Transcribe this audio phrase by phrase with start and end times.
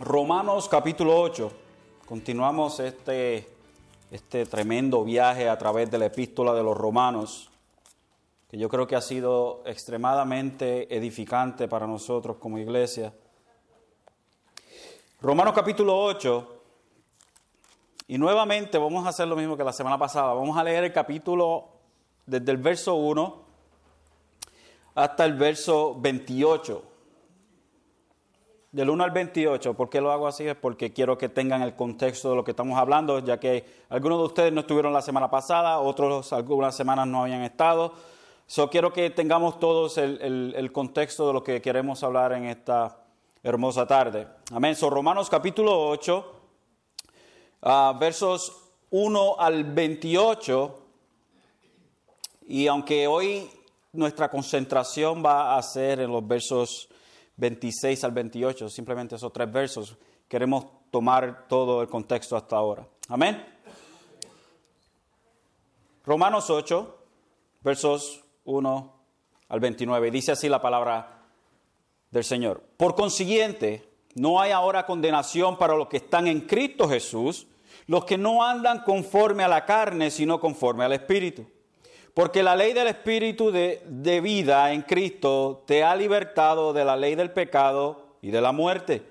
[0.00, 1.52] Romanos capítulo 8.
[2.06, 3.46] Continuamos este,
[4.10, 7.50] este tremendo viaje a través de la epístola de los romanos,
[8.48, 13.12] que yo creo que ha sido extremadamente edificante para nosotros como iglesia.
[15.20, 16.62] Romanos capítulo 8.
[18.08, 20.32] Y nuevamente vamos a hacer lo mismo que la semana pasada.
[20.32, 21.68] Vamos a leer el capítulo
[22.24, 23.36] desde el verso 1
[24.94, 26.89] hasta el verso 28
[28.72, 29.74] del 1 al 28.
[29.74, 30.46] ¿Por qué lo hago así?
[30.46, 34.18] Es porque quiero que tengan el contexto de lo que estamos hablando, ya que algunos
[34.18, 37.92] de ustedes no estuvieron la semana pasada, otros algunas semanas no habían estado.
[38.46, 42.98] So, quiero que tengamos todos el, contexto de lo que queremos hablar en esta
[43.42, 44.26] hermosa tarde.
[44.52, 44.74] Amén.
[44.74, 46.32] So, Romanos capítulo 8,
[47.62, 50.76] ah, versos 1 al 28.
[52.48, 53.48] Y aunque hoy
[53.92, 56.88] nuestra concentración va a ser en los versos
[57.40, 59.96] 26 al 28, simplemente esos tres versos.
[60.28, 62.86] Queremos tomar todo el contexto hasta ahora.
[63.08, 63.44] Amén.
[66.04, 66.98] Romanos 8,
[67.62, 68.94] versos 1
[69.48, 70.10] al 29.
[70.10, 71.24] Dice así la palabra
[72.10, 72.62] del Señor.
[72.76, 77.46] Por consiguiente, no hay ahora condenación para los que están en Cristo Jesús,
[77.86, 81.46] los que no andan conforme a la carne, sino conforme al Espíritu.
[82.14, 87.14] Porque la ley del Espíritu de, vida en Cristo te ha libertado de la ley
[87.14, 89.02] del pecado y de la muerte.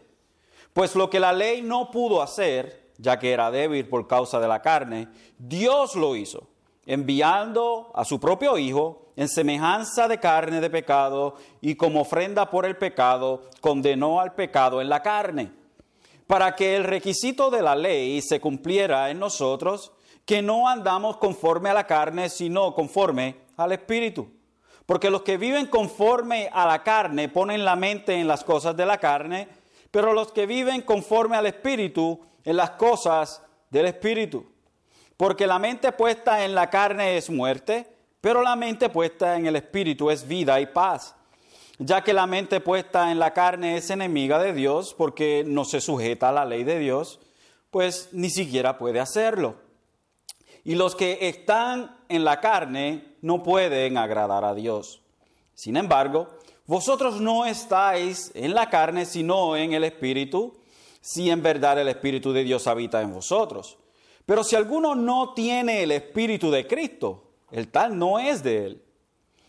[0.73, 4.47] Pues lo que la ley no pudo hacer, ya que era débil por causa de
[4.47, 6.47] la carne, Dios lo hizo,
[6.85, 12.65] enviando a su propio Hijo en semejanza de carne de pecado y como ofrenda por
[12.65, 15.51] el pecado, condenó al pecado en la carne,
[16.27, 19.91] para que el requisito de la ley se cumpliera en nosotros
[20.29, 24.29] que no andamos conforme a la carne, sino conforme al Espíritu.
[24.85, 28.85] Porque los que viven conforme a la carne ponen la mente en las cosas de
[28.85, 29.47] la carne,
[29.89, 33.41] pero los que viven conforme al Espíritu en las cosas
[33.71, 34.45] del Espíritu.
[35.17, 37.87] Porque la mente puesta en la carne es muerte,
[38.21, 41.15] pero la mente puesta en el Espíritu es vida y paz.
[41.79, 45.81] Ya que la mente puesta en la carne es enemiga de Dios porque no se
[45.81, 47.19] sujeta a la ley de Dios,
[47.71, 49.68] pues ni siquiera puede hacerlo
[50.63, 55.01] y los que están en la carne no pueden agradar a Dios.
[55.53, 56.27] Sin embargo,
[56.65, 60.57] vosotros no estáis en la carne, sino en el Espíritu,
[61.01, 63.77] si en verdad el Espíritu de Dios habita en vosotros.
[64.25, 68.83] Pero si alguno no tiene el Espíritu de Cristo, el tal no es de él.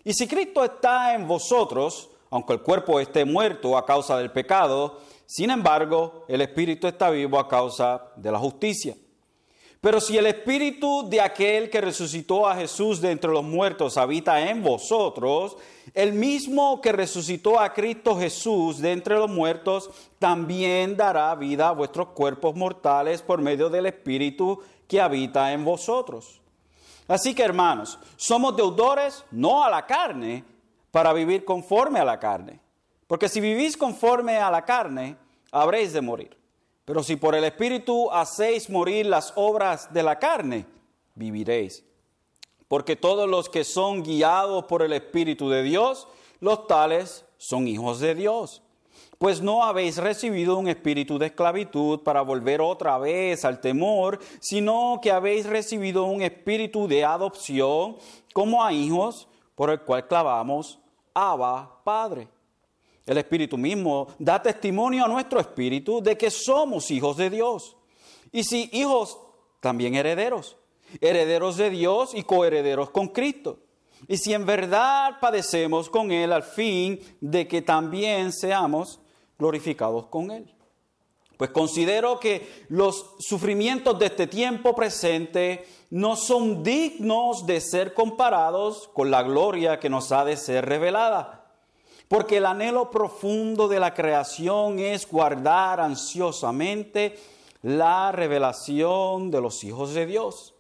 [0.04, 5.00] Y si Cristo está en vosotros, aunque el cuerpo esté muerto a causa del pecado,
[5.26, 8.97] sin embargo, el Espíritu está vivo a causa de la justicia.
[9.80, 14.50] Pero si el espíritu de aquel que resucitó a Jesús de entre los muertos habita
[14.50, 15.56] en vosotros,
[15.94, 21.72] el mismo que resucitó a Cristo Jesús de entre los muertos también dará vida a
[21.72, 26.42] vuestros cuerpos mortales por medio del espíritu que habita en vosotros.
[27.08, 30.44] Así que hermanos, somos deudores no a la carne
[30.90, 32.60] para vivir conforme a la carne.
[33.06, 35.16] Porque si vivís conforme a la carne,
[35.50, 36.39] habréis de morir.
[36.90, 40.66] Pero si por el Espíritu hacéis morir las obras de la carne,
[41.14, 41.84] viviréis.
[42.66, 46.08] Porque todos los que son guiados por el Espíritu de Dios,
[46.40, 48.64] los tales son hijos de Dios.
[49.18, 54.98] Pues no habéis recibido un espíritu de esclavitud para volver otra vez al temor, sino
[55.00, 57.98] que habéis recibido un espíritu de adopción
[58.32, 60.80] como a hijos, por el cual clavamos
[61.14, 62.26] Abba, Padre.
[63.10, 67.76] El Espíritu mismo da testimonio a nuestro espíritu de que somos hijos de Dios.
[68.31, 69.19] Y si hijos,
[69.59, 70.56] también herederos.
[71.00, 73.59] Herederos de Dios y coherederos con Cristo.
[74.06, 79.00] Y si en verdad padecemos con Él al fin de que también seamos
[79.37, 80.55] glorificados con Él.
[81.37, 88.88] Pues considero que los sufrimientos de este tiempo presente no son dignos de ser comparados
[88.94, 91.39] con la gloria que nos ha de ser revelada
[92.10, 97.16] porque el anhelo profundo de la creación es guardar ansiosamente
[97.62, 100.52] la revelación de los hijos de Dios.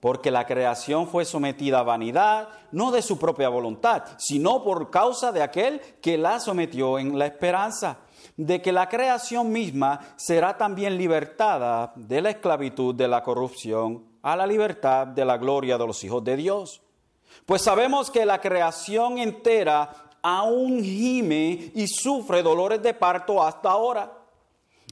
[0.00, 5.30] Porque la creación fue sometida a vanidad, no de su propia voluntad, sino por causa
[5.30, 7.98] de aquel que la sometió en la esperanza
[8.36, 14.34] de que la creación misma será también libertada de la esclavitud de la corrupción a
[14.34, 16.82] la libertad de la gloria de los hijos de Dios.
[17.46, 24.12] Pues sabemos que la creación entera aún gime y sufre dolores de parto hasta ahora.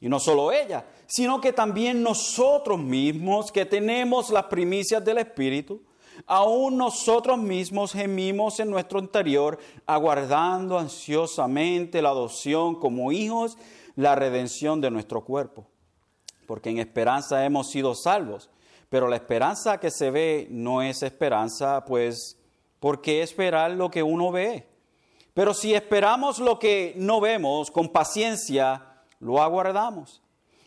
[0.01, 5.83] Y no solo ella, sino que también nosotros mismos que tenemos las primicias del Espíritu,
[6.27, 13.57] aún nosotros mismos gemimos en nuestro interior, aguardando ansiosamente la adopción como hijos,
[13.97, 15.67] la redención de nuestro cuerpo.
[16.47, 18.51] Porque en esperanza hemos sido salvos.
[18.89, 22.39] Pero la esperanza que se ve no es esperanza, pues,
[22.81, 24.67] ¿por qué esperar lo que uno ve?
[25.39, 30.21] Pero si esperamos lo que no vemos, con paciencia lo aguardamos.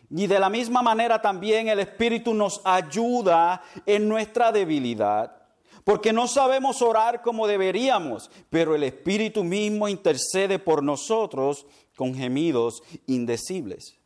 [0.09, 5.35] Y de la misma manera también el Espíritu nos ayuda en nuestra debilidad,
[5.83, 11.65] porque no sabemos orar como deberíamos, pero el Espíritu mismo intercede por nosotros
[11.97, 13.99] con gemidos indecibles.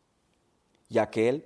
[0.89, 1.45] Y aquel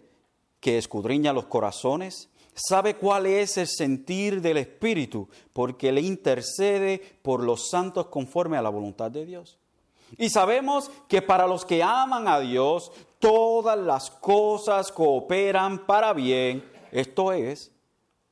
[0.62, 2.30] que escudriña los corazones
[2.68, 8.62] sabe cuál es el sentir del Espíritu, porque le intercede por los santos conforme a
[8.62, 9.58] la voluntad de Dios.
[10.18, 16.64] Y sabemos que para los que aman a Dios, todas las cosas cooperan para bien,
[16.92, 17.72] esto es,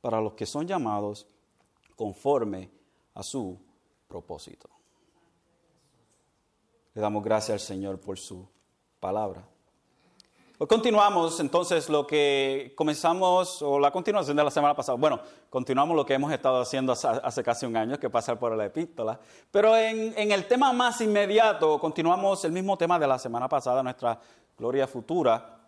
[0.01, 1.27] para los que son llamados
[1.95, 2.69] conforme
[3.13, 3.59] a su
[4.07, 4.69] propósito.
[6.93, 8.47] Le damos gracias al Señor por su
[8.99, 9.47] palabra.
[10.65, 14.97] Continuamos entonces lo que comenzamos, o la continuación de la semana pasada.
[14.97, 15.19] Bueno,
[15.51, 19.19] continuamos lo que hemos estado haciendo hace, casi un año, que pasar por la epístola.
[19.51, 23.83] Pero en, en, el tema más inmediato, continuamos el mismo tema de la semana pasada,
[23.83, 24.19] nuestra
[24.57, 25.59] gloria futura.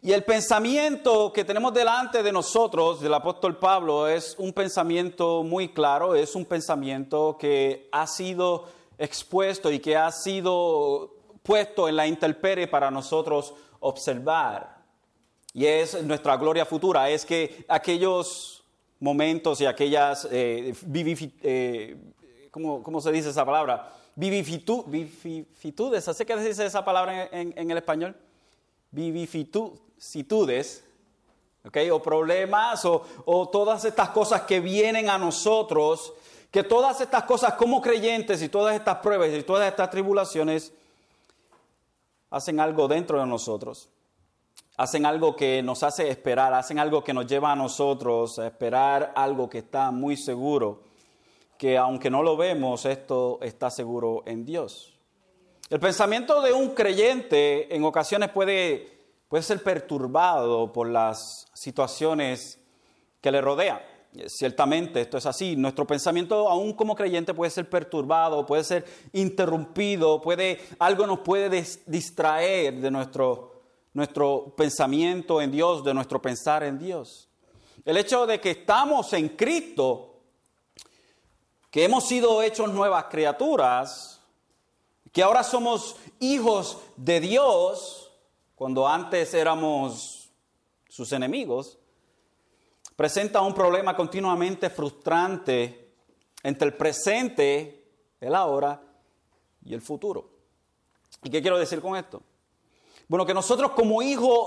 [0.00, 5.70] Y el pensamiento que tenemos delante de nosotros, del apóstol Pablo, es un pensamiento muy
[5.70, 8.66] claro, es un pensamiento que ha sido
[8.96, 11.17] expuesto y que ha sido
[11.48, 14.84] puesto en la intemperie para nosotros observar.
[15.54, 18.62] Y es nuestra gloria futura, es que aquellos
[19.00, 20.74] momentos y aquellas, eh,
[21.42, 21.96] eh
[22.50, 23.90] ¿cómo, se dice esa palabra?
[24.14, 28.14] Vivifitudes, ¿hace que se dice esa palabra en, el español?
[28.90, 30.84] Vivifitudes,
[31.64, 31.78] ¿ok?
[31.92, 36.12] O problemas o, o todas estas cosas que vienen a nosotros,
[36.50, 40.74] que todas estas cosas como creyentes y todas estas pruebas y todas estas tribulaciones
[42.30, 43.88] hacen algo dentro de nosotros,
[44.76, 49.12] hacen algo que nos hace esperar, hacen algo que nos lleva a nosotros a esperar
[49.16, 50.82] algo que está muy seguro,
[51.56, 54.94] que aunque no lo vemos, esto está seguro en Dios.
[55.70, 58.88] El pensamiento de un creyente en ocasiones puede,
[59.28, 62.58] puede ser perturbado por las situaciones
[63.20, 63.80] que le rodean.
[64.26, 65.56] Ciertamente esto es así.
[65.56, 71.64] Nuestro pensamiento, aún como creyente, puede ser perturbado, puede ser interrumpido, puede, algo nos puede
[71.86, 73.62] distraer de nuestro,
[73.94, 77.28] nuestro pensamiento en Dios, de nuestro pensar en Dios.
[77.84, 80.20] El hecho de que estamos en Cristo,
[81.70, 84.20] que hemos sido hechos nuevas criaturas,
[85.12, 88.10] que ahora somos hijos de Dios,
[88.54, 90.30] cuando antes éramos
[90.88, 91.77] sus enemigos,
[92.98, 95.92] presenta un problema continuamente frustrante
[96.42, 97.84] entre el presente,
[98.20, 98.82] el ahora
[99.64, 100.28] y el futuro.
[101.22, 102.20] ¿Y qué quiero decir con esto?
[103.06, 104.00] Bueno, que nosotros como,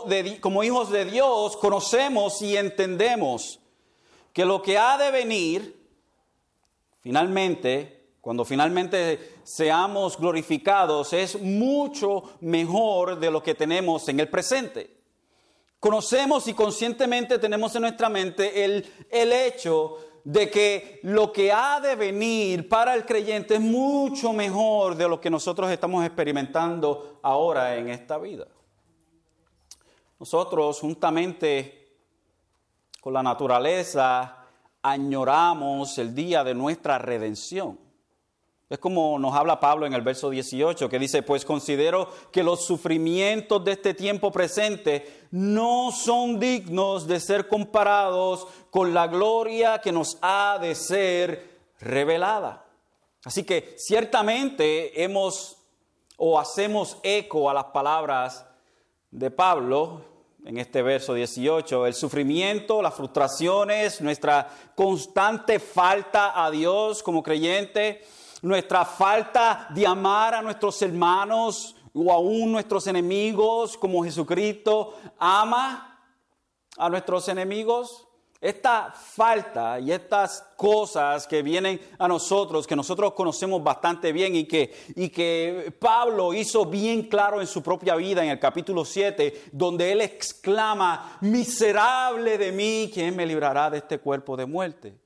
[0.06, 3.62] de, como hijos de Dios conocemos y entendemos
[4.33, 5.88] que lo que ha de venir,
[7.00, 15.00] finalmente, cuando finalmente seamos glorificados, es mucho mejor de lo que tenemos en el presente.
[15.81, 21.80] Conocemos y conscientemente tenemos en nuestra mente el, el hecho de que lo que ha
[21.80, 27.76] de venir para el creyente es mucho mejor de lo que nosotros estamos experimentando ahora
[27.78, 28.45] en esta vida.
[30.19, 31.95] Nosotros juntamente
[33.00, 34.45] con la naturaleza
[34.83, 37.80] añoramos el día de nuestra redención.
[38.71, 42.63] Es como nos habla Pablo en el verso 18, que dice, pues considero que los
[42.63, 49.92] sufrimientos de este tiempo presente no son dignos de ser comparados con la gloria que
[49.92, 52.66] nos ha de ser revelada.
[53.25, 55.57] Así que ciertamente hemos
[56.16, 58.45] o hacemos eco a las palabras
[59.11, 60.06] de Pablo
[60.45, 68.01] en este verso 18, el sufrimiento, las frustraciones, nuestra constante falta a Dios como creyente,
[68.42, 76.00] nuestra falta de amar a nuestros hermanos o aún nuestros enemigos como Jesucristo ama
[76.78, 78.07] a nuestros enemigos.
[78.40, 84.45] Esta falta y estas cosas que vienen a nosotros, que nosotros conocemos bastante bien y
[84.45, 89.50] que, y que Pablo hizo bien claro en su propia vida en el capítulo 7,
[89.52, 94.98] donde él exclama, miserable de mí, ¿quién me librará de este cuerpo de muerte?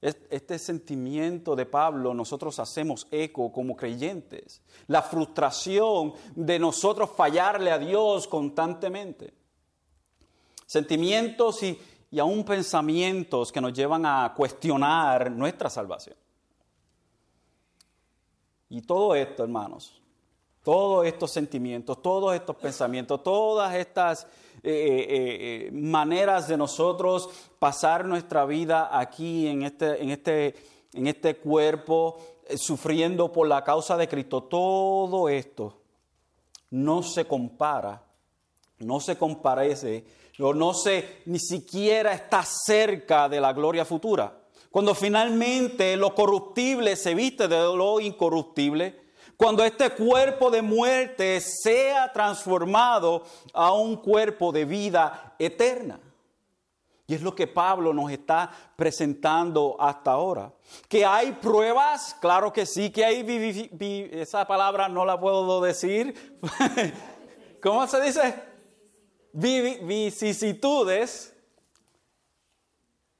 [0.00, 4.62] Este sentimiento de Pablo nosotros hacemos eco como creyentes.
[4.88, 9.32] La frustración de nosotros fallarle a Dios constantemente.
[10.66, 11.78] Sentimientos y,
[12.10, 16.16] y aún pensamientos que nos llevan a cuestionar nuestra salvación.
[18.68, 20.00] Y todo esto, hermanos,
[20.62, 24.26] todos estos sentimientos, todos estos pensamientos, todas estas
[24.68, 27.30] eh, eh, eh, maneras de nosotros
[27.60, 30.56] pasar nuestra vida aquí en este, en este,
[30.92, 32.16] en este cuerpo,
[32.56, 35.74] sufriendo por la causa de Cristo, todo esto
[36.70, 38.02] no se compara,
[38.80, 40.04] no se comparece,
[40.36, 44.36] no se ni siquiera está cerca de la gloria futura.
[44.68, 49.05] Cuando finalmente lo corruptible se viste de lo incorruptible,
[49.36, 56.00] cuando este cuerpo de muerte sea transformado a un cuerpo de vida eterna.
[57.08, 60.52] Y es lo que Pablo nos está presentando hasta ahora.
[60.88, 62.16] ¿Que hay pruebas?
[62.20, 64.10] Claro que sí, que hay...
[64.12, 66.38] Esa palabra no la puedo decir.
[67.62, 68.34] ¿Cómo se dice?
[69.32, 71.32] Vicisitudes.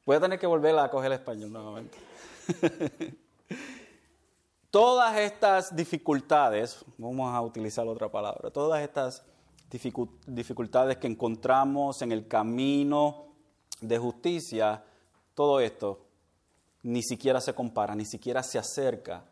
[0.04, 1.98] Voy a tener que volver a coger el español nuevamente.
[4.76, 9.24] todas estas dificultades, vamos a utilizar otra palabra, todas estas
[10.26, 13.28] dificultades que encontramos en el camino
[13.80, 14.84] de justicia,
[15.32, 16.04] todo esto
[16.82, 19.24] ni siquiera se compara, ni siquiera se acerca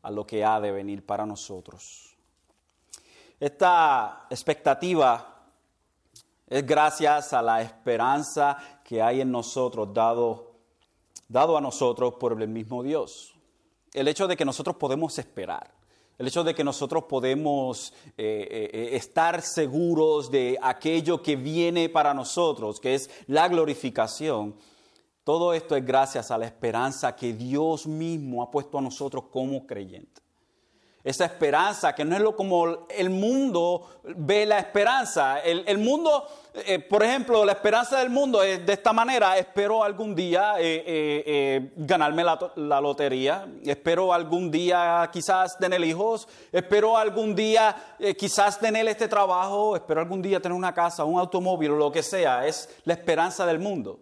[0.00, 2.16] a lo que ha de venir para nosotros.
[3.38, 5.44] Esta expectativa
[6.46, 10.52] es gracias a la esperanza que hay en nosotros, dado,
[11.28, 13.35] dado a nosotros por el mismo Dios
[13.96, 15.72] el hecho de que nosotros podemos esperar,
[16.18, 21.88] el hecho de que nosotros podemos eh, eh, eh, estar seguros de aquello que viene
[21.88, 24.54] para nosotros, que es la glorificación,
[25.24, 29.66] todo esto es gracias a la esperanza que Dios mismo ha puesto a nosotros como
[29.66, 30.25] creyentes
[31.06, 35.38] esa esperanza, que no es lo como el mundo ve la esperanza.
[35.38, 40.16] El, mundo, eh, por ejemplo, la esperanza del mundo es de esta manera, espero algún
[40.16, 40.82] día eh,
[41.24, 47.76] eh, ganarme la, lotería, espero algún día quizás tener hijos, espero algún día
[48.18, 52.02] quizás tener este trabajo, espero algún día tener una casa, un automóvil o lo que
[52.02, 52.44] sea.
[52.44, 54.00] Es la esperanza del mundo.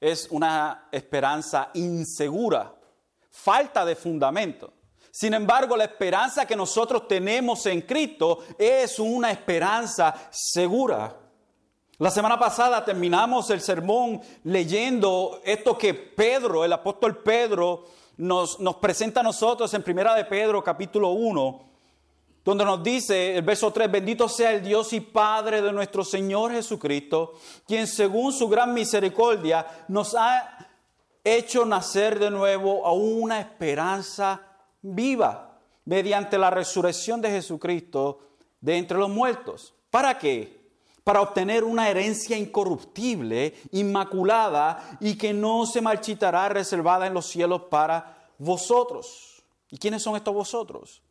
[0.00, 2.72] Es una esperanza insegura,
[3.28, 4.72] falta de fundamento.
[5.14, 11.14] Sin embargo, la esperanza que nosotros tenemos en Cristo es una esperanza segura.
[11.98, 17.84] La semana pasada terminamos el sermón leyendo esto que Pedro, el apóstol Pedro,
[18.16, 21.60] nos, nos presenta a nosotros en Primera de Pedro capítulo 1,
[22.42, 26.52] donde nos dice el verso 3, bendito sea el Dios y Padre de nuestro Señor
[26.52, 27.34] Jesucristo,
[27.66, 30.70] quien según su gran misericordia nos ha
[31.22, 34.51] hecho nacer de nuevo a una esperanza
[34.82, 38.20] viva mediante la resurrección de Jesucristo
[38.60, 39.74] de entre los muertos.
[39.90, 40.60] ¿Para qué?
[41.04, 47.62] Para obtener una herencia incorruptible, inmaculada y que no se marchitará, reservada en los cielos
[47.62, 49.42] para vosotros.
[49.70, 51.02] ¿Y quiénes son estos vosotros?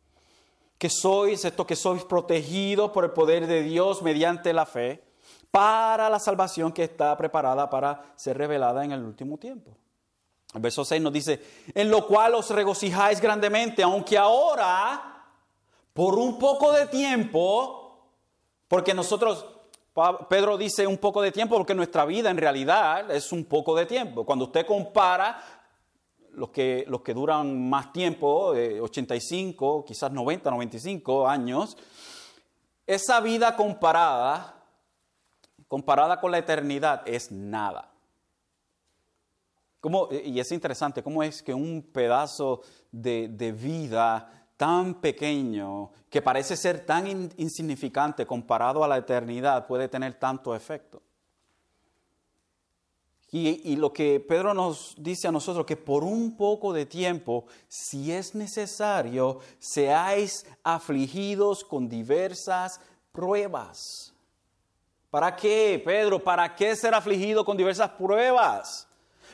[0.78, 5.04] Que sois, estos que sois protegidos por el poder de Dios mediante la fe,
[5.50, 9.76] para la salvación que está preparada para ser revelada en el último tiempo.
[10.54, 11.40] Verso 6 nos dice,
[11.74, 15.24] en lo cual os regocijáis grandemente, aunque ahora,
[15.94, 18.10] por un poco de tiempo,
[18.68, 19.46] porque nosotros,
[20.28, 23.86] Pedro dice un poco de tiempo, porque nuestra vida en realidad es un poco de
[23.86, 24.26] tiempo.
[24.26, 25.42] Cuando usted compara
[26.32, 31.78] los que, los que duran más tiempo, 85, quizás 90, 95 años,
[32.86, 34.62] esa vida comparada,
[35.66, 37.91] comparada con la eternidad, es nada
[40.24, 42.62] y es interesante, cómo es que un pedazo
[42.92, 50.14] de, vida tan pequeño, que parece ser tan insignificante comparado a la eternidad, puede tener
[50.14, 51.02] tanto efecto.
[53.32, 57.46] Y, y, lo que Pedro nos dice a nosotros, que por un poco de tiempo,
[57.66, 62.78] si es necesario, seáis afligidos con diversas
[63.10, 64.12] pruebas.
[65.10, 66.22] ¿Para qué, Pedro?
[66.22, 68.86] ¿Para qué ser afligido con diversas pruebas?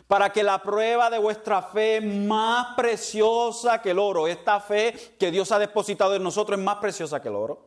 [0.08, 5.30] Para que la prueba de vuestra fe más preciosa que el oro, esta fe que
[5.30, 7.66] Dios ha depositado en nosotros es más preciosa que el oro,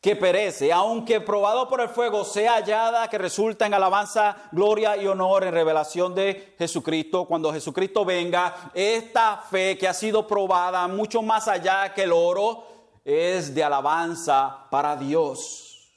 [0.00, 5.08] que perece, aunque probado por el fuego, sea hallada, que resulta en alabanza, gloria y
[5.08, 7.24] honor en revelación de Jesucristo.
[7.24, 12.64] Cuando Jesucristo venga, esta fe que ha sido probada mucho más allá que el oro,
[13.04, 15.90] es de alabanza para Dios.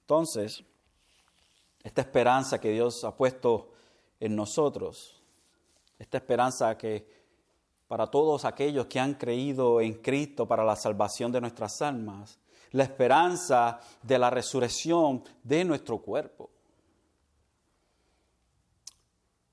[0.00, 0.64] Entonces,
[1.88, 3.70] esta esperanza que Dios ha puesto
[4.20, 5.22] en nosotros,
[5.98, 7.08] esta esperanza que
[7.88, 12.38] para todos aquellos que han creído en Cristo para la salvación de nuestras almas,
[12.72, 16.50] la esperanza de la resurrección de nuestro cuerpo.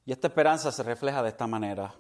[0.06, 1.96] Y esta esperanza se refleja de esta manera.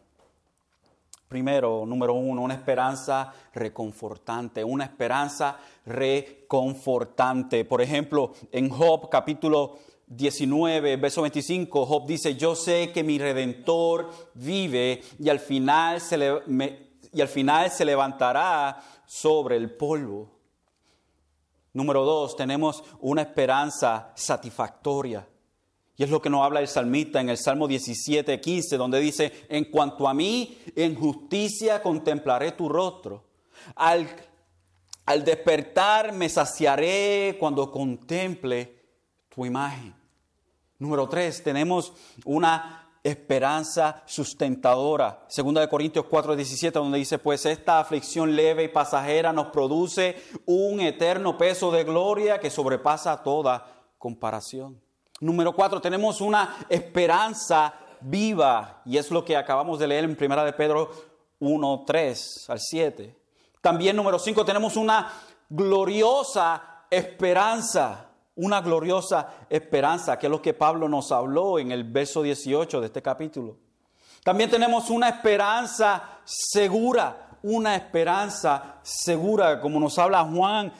[1.29, 7.63] Primero, número uno, una esperanza reconfortante, una esperanza reconfortante.
[7.63, 14.09] Por ejemplo, en Job capítulo 19, verso 25, Job dice, yo sé que mi redentor
[14.35, 16.17] vive y al final se,
[17.11, 20.31] y al final se levantará sobre el polvo.
[21.73, 25.27] Número dos, tenemos una esperanza satisfactoria.
[25.97, 29.45] Y es lo que nos habla el salmista en el Salmo 17, 15, donde dice,
[29.49, 33.23] en cuanto a mí, en justicia contemplaré tu rostro.
[33.75, 34.07] Al,
[35.05, 38.74] al despertar me saciaré cuando contemple
[39.43, 39.95] imagen.
[40.77, 41.93] Número tres, tenemos
[42.25, 45.25] una esperanza sustentadora.
[45.27, 50.15] Segunda de Corintios 4, 17, donde dice, pues esta aflicción leve y pasajera nos produce
[50.45, 53.65] un eterno peso de gloria que sobrepasa toda
[53.97, 54.81] comparación.
[55.21, 60.43] Número cuatro, tenemos una esperanza viva y es lo que acabamos de leer en Primera
[60.43, 60.91] de Pedro
[61.39, 63.15] 1, 3 al 7.
[63.61, 65.11] También número cinco, tenemos una
[65.49, 68.04] gloriosa esperanza,
[68.35, 72.87] una gloriosa esperanza, que es lo que Pablo nos habló en el verso 18 de
[72.87, 73.57] este capítulo.
[74.23, 80.73] También tenemos una esperanza segura, una esperanza segura, como nos habla Juan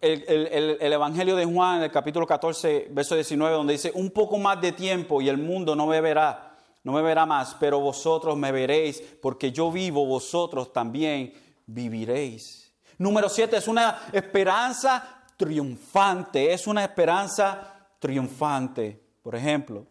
[0.00, 4.72] el, Evangelio de Juan, el capítulo 14, verso 19, donde dice, un poco más de
[4.72, 9.02] tiempo y el mundo no me verá, no me verá más, pero vosotros me veréis,
[9.20, 11.34] porque yo vivo, vosotros también
[11.66, 12.72] viviréis.
[12.98, 19.02] Número 7 es una esperanza triunfante, es una esperanza triunfante.
[19.22, 19.86] Por ejemplo,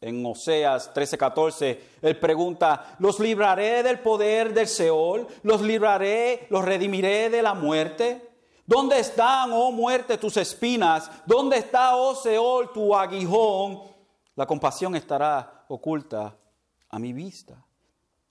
[0.00, 5.28] en Oseas 13:14, él pregunta, ¿los libraré del poder del Seol?
[5.42, 8.30] ¿Los libraré, los redimiré de la muerte?
[8.66, 11.10] ¿Dónde están, oh muerte, tus espinas?
[11.24, 13.82] ¿Dónde está, oh Seol, tu aguijón?
[14.34, 16.34] La compasión estará oculta
[16.88, 17.62] a mi vista.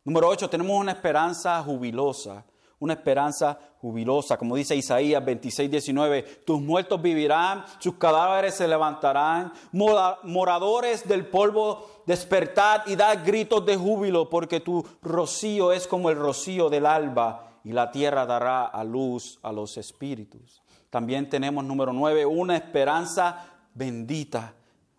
[0.03, 2.43] Número 8, tenemos una esperanza jubilosa.
[2.79, 9.53] Una esperanza jubilosa, como dice Isaías 26, 19, tus muertos vivirán, sus cadáveres se levantarán,
[9.71, 16.17] moradores del polvo despertad y dad gritos de júbilo, porque tu rocío es como el
[16.17, 20.61] rocío del alba y la tierra dará a luz a los espíritus.
[20.89, 24.53] También tenemos número nueve, una esperanza bendita.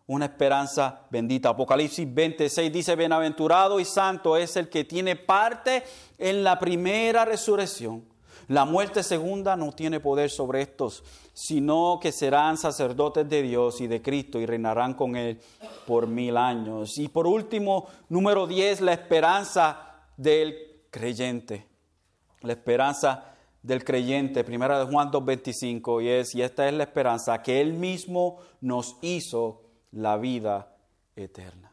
[0.07, 1.51] Una esperanza bendita.
[1.51, 5.83] Apocalipsis 26 dice, bienaventurado y santo es el que tiene parte
[6.19, 8.05] en la primera resurrección.
[8.49, 13.89] La muerte segunda no tiene poder sobre estos, sino que serán sacerdotes de Dios y
[13.89, 15.41] de Cristo y reinarán con Él
[15.87, 16.97] por mil años.
[16.99, 21.67] Y por último, número 10, la esperanza del creyente
[22.47, 27.43] la esperanza del creyente, primera de Juan 2.25, y es, y esta es la esperanza,
[27.43, 29.63] que Él mismo nos hizo
[29.97, 30.75] la vida
[31.15, 31.73] eterna.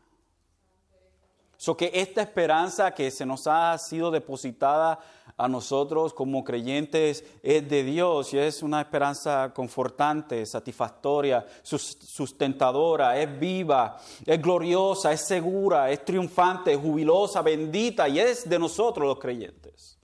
[1.57, 4.99] So que esta esperanza que se nos ha sido depositada
[5.37, 13.39] a nosotros como creyentes es de Dios y es una esperanza confortante, satisfactoria, sustentadora, es
[13.39, 19.97] viva, es gloriosa, es segura, es triunfante, jubilosa, bendita y es de nosotros los creyentes.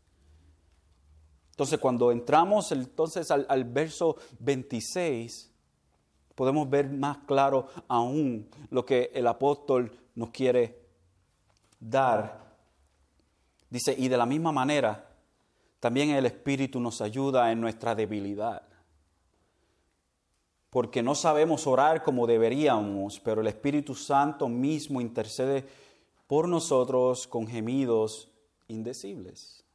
[1.60, 5.51] Entonces, cuando entramos entonces al, verso 26,
[6.39, 10.80] podemos ver más claro aún lo que el apóstol nos quiere
[11.82, 12.56] dar.
[13.69, 15.17] Dice, y de la misma manera,
[15.82, 18.63] también el Espíritu nos ayuda en nuestra debilidad.
[20.69, 25.65] Porque no sabemos orar como deberíamos, pero el Espíritu Santo mismo intercede
[26.25, 28.32] por nosotros con gemidos
[28.69, 29.65] indecibles.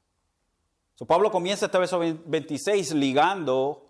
[1.06, 3.84] Pablo comienza este verso 26 ligando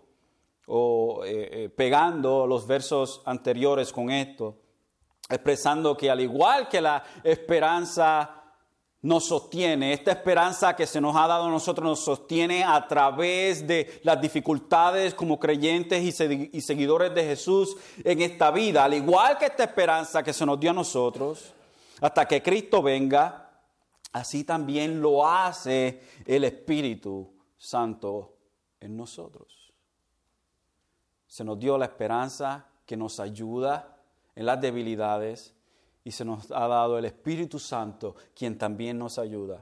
[0.67, 4.57] o eh, eh, pegando los versos anteriores con esto,
[5.29, 8.43] expresando que al igual que la esperanza
[9.01, 13.67] nos sostiene, esta esperanza que se nos ha dado a nosotros nos sostiene a través
[13.67, 19.45] de las dificultades como creyentes y seguidores de Jesús en esta vida, al igual que
[19.45, 21.53] esta esperanza que se nos dio a nosotros,
[22.01, 23.61] hasta que Cristo venga,
[24.11, 28.37] así también lo hace el Espíritu Santo
[28.79, 29.64] en nosotros.
[31.35, 33.97] Se nos dio la esperanza que nos ayuda
[34.37, 35.53] en las debilidades
[36.05, 39.59] y se nos ha dado el Espíritu Santo quien también nos ayuda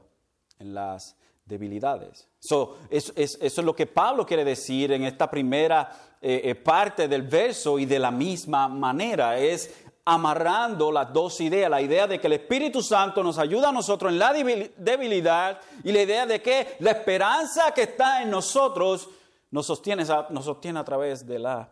[0.60, 2.28] en las debilidades.
[2.40, 5.90] eso, es, lo que Pablo quiere decir en esta primera
[6.22, 9.40] eh, eh, parte del verso y de la misma manera.
[9.40, 9.74] Es
[10.06, 14.12] amarrando las dos ideas, la idea de que el Espíritu Santo nos ayuda a nosotros
[14.12, 19.10] en la debilidad y la idea de que la esperanza que está en nosotros
[19.54, 21.72] nos sostiene, nos sostiene a través de la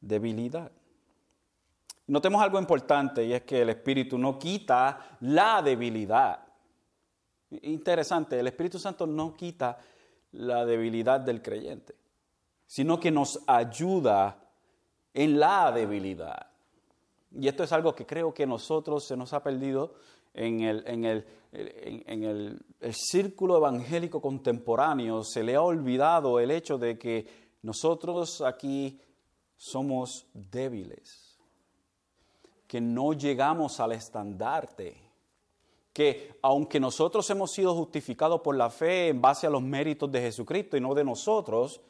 [0.00, 0.72] debilidad.
[2.08, 6.40] Notemos algo importante y es que el Espíritu no quita la debilidad.
[7.50, 9.78] Interesante, el Espíritu Santo no quita
[10.32, 11.94] la debilidad del creyente,
[12.66, 14.36] sino que nos ayuda
[15.12, 16.48] en la debilidad.
[17.30, 19.94] Y esto es algo que creo que nosotros se nos ha perdido
[20.34, 25.22] en el, en el, en el, el círculo evangélico contemporáneo.
[25.22, 27.26] Se le ha olvidado el hecho de que
[27.62, 29.00] nosotros aquí
[29.56, 31.38] somos débiles,
[32.66, 35.04] que no llegamos al estandarte
[35.94, 40.20] que aunque nosotros hemos sido justificados por la fe en base a los méritos de
[40.20, 41.80] Jesucristo y no de nosotros,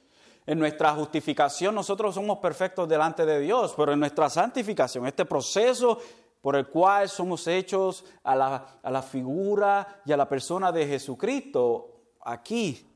[0.46, 5.98] en nuestra justificación nosotros somos perfectos delante de Dios, pero en nuestra santificación, este proceso
[6.44, 10.86] por el cual somos hechos a la, a la figura y a la persona de
[10.86, 12.86] Jesucristo, aquí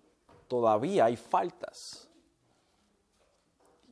[0.47, 2.11] todavía hay faltas.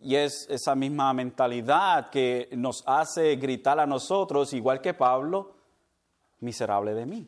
[0.02, 5.54] Y es esa misma mentalidad que nos hace gritar a nosotros, igual que Pablo,
[6.40, 7.26] miserable de mí.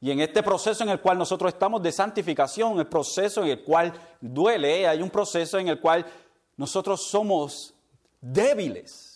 [0.00, 3.62] Y en este proceso en el cual nosotros estamos de santificación, el proceso en el
[3.62, 6.06] cual duele, hay un proceso en el cual
[6.56, 7.74] nosotros somos
[8.18, 9.13] débiles.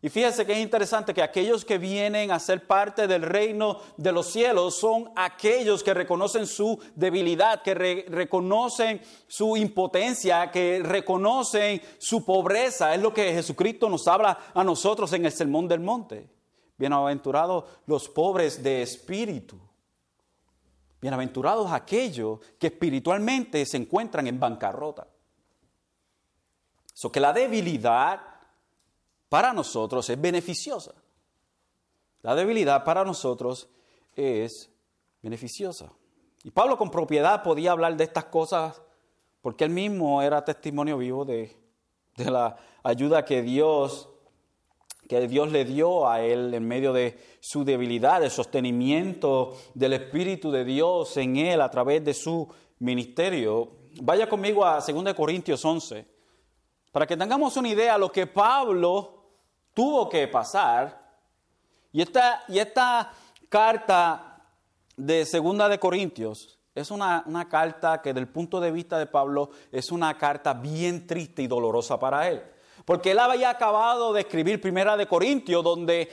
[0.00, 4.12] Y fíjense que es interesante que aquellos que vienen a ser parte del reino de
[4.12, 7.74] los cielos son aquellos que reconocen su debilidad, que
[8.08, 12.94] reconocen su impotencia, que reconocen su pobreza.
[12.94, 16.30] Es lo que Jesucristo nos habla a nosotros en el Sermón del Monte.
[16.76, 19.58] Bienaventurados los pobres de espíritu.
[21.00, 25.08] Bienaventurados aquellos que espiritualmente se encuentran en bancarrota.
[26.94, 28.37] So que la debilidad
[29.28, 30.92] para nosotros es beneficiosa.
[32.22, 33.68] La debilidad para nosotros
[34.14, 34.70] es
[35.22, 35.92] beneficiosa.
[36.44, 38.80] Y Pablo con propiedad podía hablar de estas cosas
[39.42, 41.56] porque él mismo era testimonio vivo de,
[42.16, 44.08] de la ayuda que Dios
[45.08, 50.50] que Dios le dio a él en medio de su debilidad, el sostenimiento del Espíritu
[50.50, 52.46] de Dios en él a través de su
[52.80, 53.70] ministerio.
[54.02, 56.06] Vaya conmigo a 2 Corintios 11,
[56.92, 59.17] para que tengamos una idea de lo que Pablo
[59.78, 61.00] tuvo que pasar.
[61.92, 63.12] Y esta, y esta
[63.48, 64.42] carta
[64.96, 69.06] de 2 de Corintios es una, una carta que, desde el punto de vista de
[69.06, 72.42] Pablo, es una carta bien triste y dolorosa para él.
[72.84, 76.08] Porque él había acabado de escribir Primera de Corintios, donde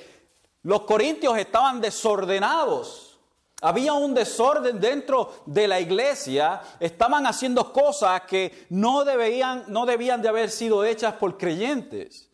[0.62, 3.17] los corintios estaban desordenados.
[3.63, 10.21] Había un desorden dentro de la iglesia, estaban haciendo cosas que no debían, no debían
[10.21, 12.24] de haber sido hechas por creyentes.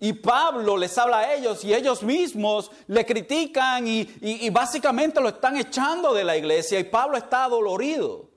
[0.00, 5.28] Y Pablo les habla a ellos y ellos mismos le critican y, y, básicamente lo
[5.28, 8.30] están echando de la iglesia y Pablo está dolorido.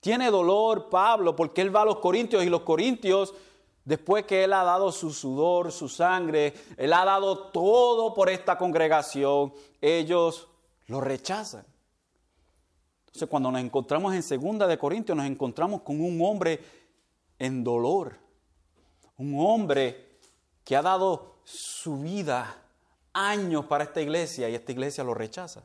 [0.00, 3.32] Tiene dolor Pablo porque él va a los corintios y los corintios
[3.84, 8.56] Después que Él ha dado su sudor, su sangre, Él ha dado todo por esta
[8.56, 10.48] congregación, ellos
[10.86, 11.64] lo rechazan.
[13.06, 16.60] Entonces cuando nos encontramos en Segunda de Corintios, nos encontramos con un hombre
[17.38, 18.18] en dolor,
[19.16, 20.11] un hombre
[20.64, 22.62] que ha dado su vida,
[23.12, 25.62] años para esta iglesia y esta iglesia lo rechaza.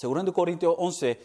[0.00, 1.20] De Corintios 11,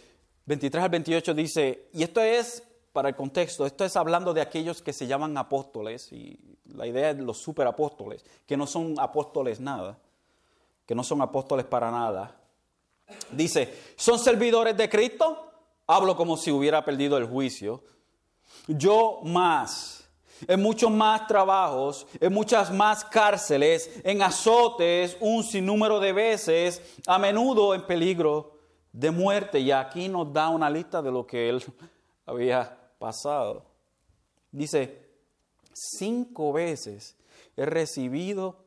[0.46, 4.82] 23 al 28 dice, y esto es para el contexto, esto es hablando de aquellos
[4.82, 10.00] que se llaman apóstoles, y la idea es los superapóstoles, que no son apóstoles nada,
[10.88, 12.40] que no son apóstoles para nada.
[13.32, 15.52] Dice, ¿son servidores de Cristo?
[15.86, 17.84] Hablo como si hubiera perdido el juicio.
[18.68, 20.03] Yo más,
[20.48, 27.18] en muchos más trabajos, en muchas más cárceles, en azotes, un sinnúmero de veces, a
[27.18, 28.60] menudo en peligro
[28.92, 29.60] de muerte.
[29.60, 31.64] Y aquí nos da una lista de lo que él
[32.26, 33.66] había pasado.
[34.52, 35.10] Dice,
[35.74, 37.18] cinco veces
[37.56, 38.64] he recibido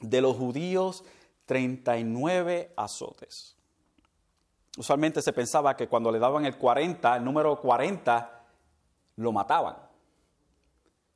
[0.00, 1.04] de los judíos
[1.46, 3.56] 39 azotes.
[4.76, 8.44] Usualmente se pensaba que cuando le daban el 40, el número 40,
[9.16, 9.76] lo mataban.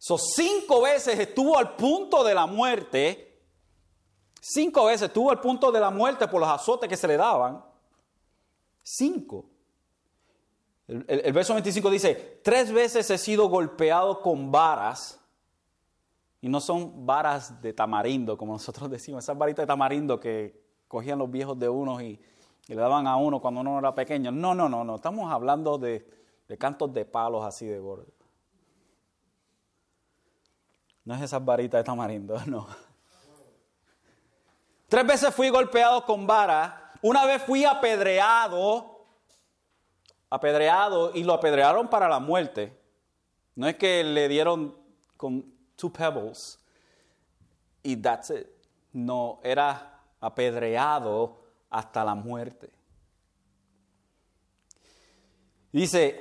[0.07, 3.43] So, cinco veces estuvo al punto de la muerte.
[4.41, 7.61] Cinco veces estuvo al punto de la muerte por los azotes que se le daban.
[8.85, 9.47] Cinco.
[10.87, 15.19] El, verso 25 dice, tres veces he sido golpeado con varas,
[16.41, 21.19] y no son varas de tamarindo, como nosotros decimos, esas varitas de tamarindo que cogían
[21.19, 22.21] los viejos de unos y,
[22.69, 24.31] le daban a uno cuando uno era pequeño.
[24.31, 26.09] No, no, no, no, estamos hablando de,
[26.47, 28.16] de cantos de palos así de borde.
[31.07, 32.67] No es esas varitas de tamarindo, no.
[34.89, 39.07] Tres veces fui golpeado con vara, una vez fui apedreado,
[40.29, 42.77] apedreado y lo apedrearon para la muerte.
[43.55, 44.77] No es que le dieron
[45.17, 45.45] con
[45.77, 46.59] two pebbles
[47.83, 48.47] y that's it.
[48.93, 51.41] No, era apedreado
[51.71, 52.71] hasta la muerte.
[55.71, 56.19] Dice,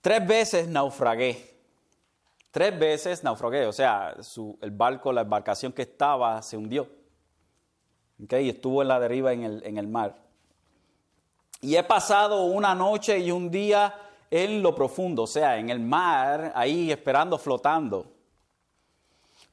[0.00, 1.51] tres veces naufragué.
[2.52, 4.14] Tres veces naufragué, o sea,
[4.60, 6.86] el barco, la embarcación que estaba, se hundió.
[8.18, 10.22] Y estuvo en la deriva en el, en el mar.
[11.62, 13.94] Y he pasado una noche y un día
[14.30, 18.12] en lo profundo, o sea, en el mar, ahí esperando, flotando.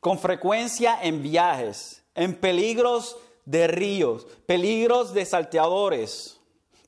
[0.01, 6.37] Con frecuencia en viajes, en peligros de ríos, peligros de salteadores,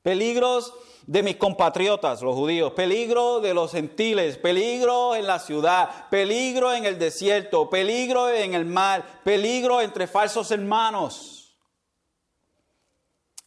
[0.02, 0.74] peligros
[1.06, 6.84] de mis compatriotas, los judíos, peligro de los gentiles, peligro en la ciudad, peligro en
[6.84, 11.56] el desierto, peligro en el mar, peligro entre falsos hermanos,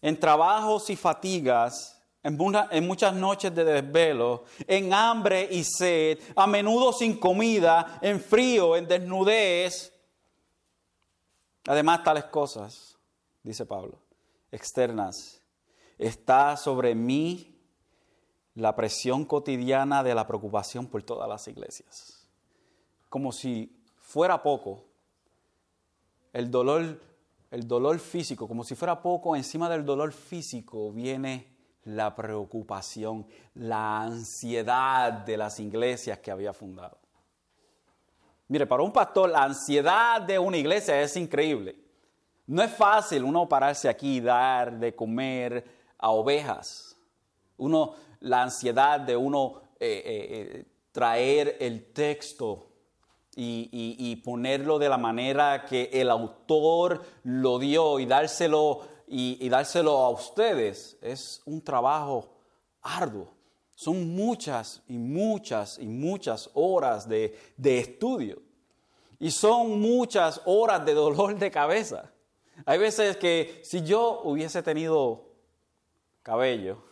[0.01, 6.91] en trabajos y fatigas en, muchas noches de desvelo, en hambre y sed, a menudo
[6.91, 9.93] sin comida, en frío, en desnudez.
[11.67, 12.97] Además, tales cosas,
[13.43, 13.99] dice Pablo,
[14.51, 15.39] externas,
[15.97, 17.55] está sobre mí
[18.55, 22.27] la presión cotidiana de la preocupación por todas las iglesias.
[23.09, 24.85] Como si fuera poco,
[26.33, 27.01] el dolor,
[27.51, 31.55] el dolor físico, como si fuera poco, encima del dolor físico viene
[31.85, 36.97] la preocupación, la ansiedad de las iglesias que había fundado.
[38.47, 41.75] Mire, para un pastor la ansiedad de una iglesia es increíble.
[42.47, 45.65] No es fácil uno pararse aquí dar de comer
[46.05, 46.95] a ovejas.
[47.57, 52.67] Uno, la ansiedad de uno eh, eh, eh, traer el texto
[53.35, 59.97] y, y, ponerlo de la manera que el autor lo dio y dárselo y, dárselo
[59.97, 62.29] a ustedes es un trabajo
[62.83, 63.33] arduo.
[63.75, 68.41] Son muchas y muchas y muchas horas de, de estudio.
[69.19, 72.11] Y son muchas horas de dolor de cabeza.
[72.65, 75.24] Hay veces que si yo hubiese tenido
[76.25, 76.83] cabello,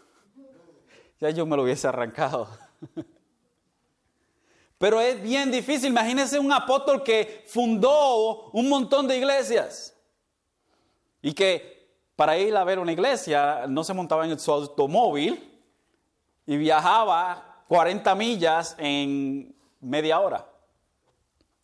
[1.20, 2.48] ya yo me lo hubiese arrancado.
[4.78, 5.90] Pero es bien difícil.
[5.90, 9.98] Imagínense un apóstol que fundó un montón de iglesias
[11.20, 15.60] y que para ir a ver una iglesia no se montaba en su automóvil
[16.46, 20.48] y viajaba 40 millas en media hora.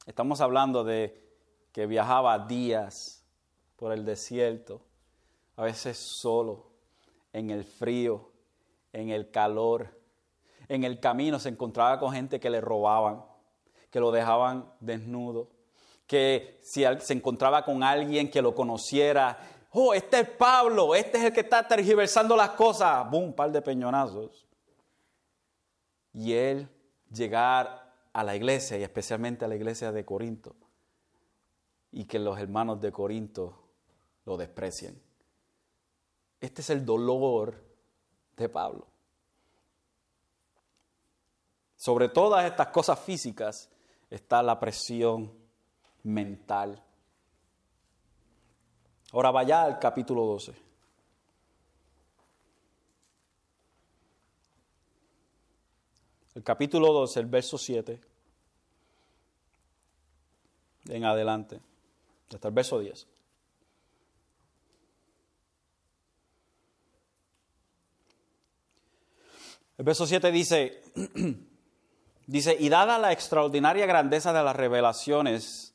[0.07, 1.37] Estamos hablando de
[1.71, 3.23] que viajaba días
[3.75, 4.81] por el desierto,
[5.55, 6.68] a veces solo,
[7.33, 8.31] en el frío,
[8.93, 9.99] en el calor.
[10.67, 13.23] En el camino se encontraba con gente que le robaban,
[13.89, 15.49] que lo dejaban desnudo,
[16.05, 19.37] que si se encontraba con alguien que lo conociera,
[19.71, 23.51] oh, este es Pablo, este es el que está tergiversando las cosas, boom, un par
[23.51, 24.47] de peñonazos.
[26.13, 26.69] Y él
[27.11, 30.55] llegar a la iglesia y especialmente a la iglesia de Corinto
[31.91, 33.69] y que los hermanos de Corinto
[34.25, 35.01] lo desprecien.
[36.39, 37.61] Este es el dolor
[38.37, 38.87] de Pablo.
[41.75, 43.69] Sobre todas estas cosas físicas
[44.09, 45.31] está la presión
[46.03, 46.83] mental
[49.11, 50.53] Ahora vaya al capítulo 12.
[56.35, 57.99] El capítulo 12, el verso 7.
[60.89, 61.59] En adelante.
[62.31, 63.07] Hasta el verso 10.
[69.79, 70.81] El verso 7 dice,
[72.27, 75.73] dice, y dada la extraordinaria grandeza de las revelaciones,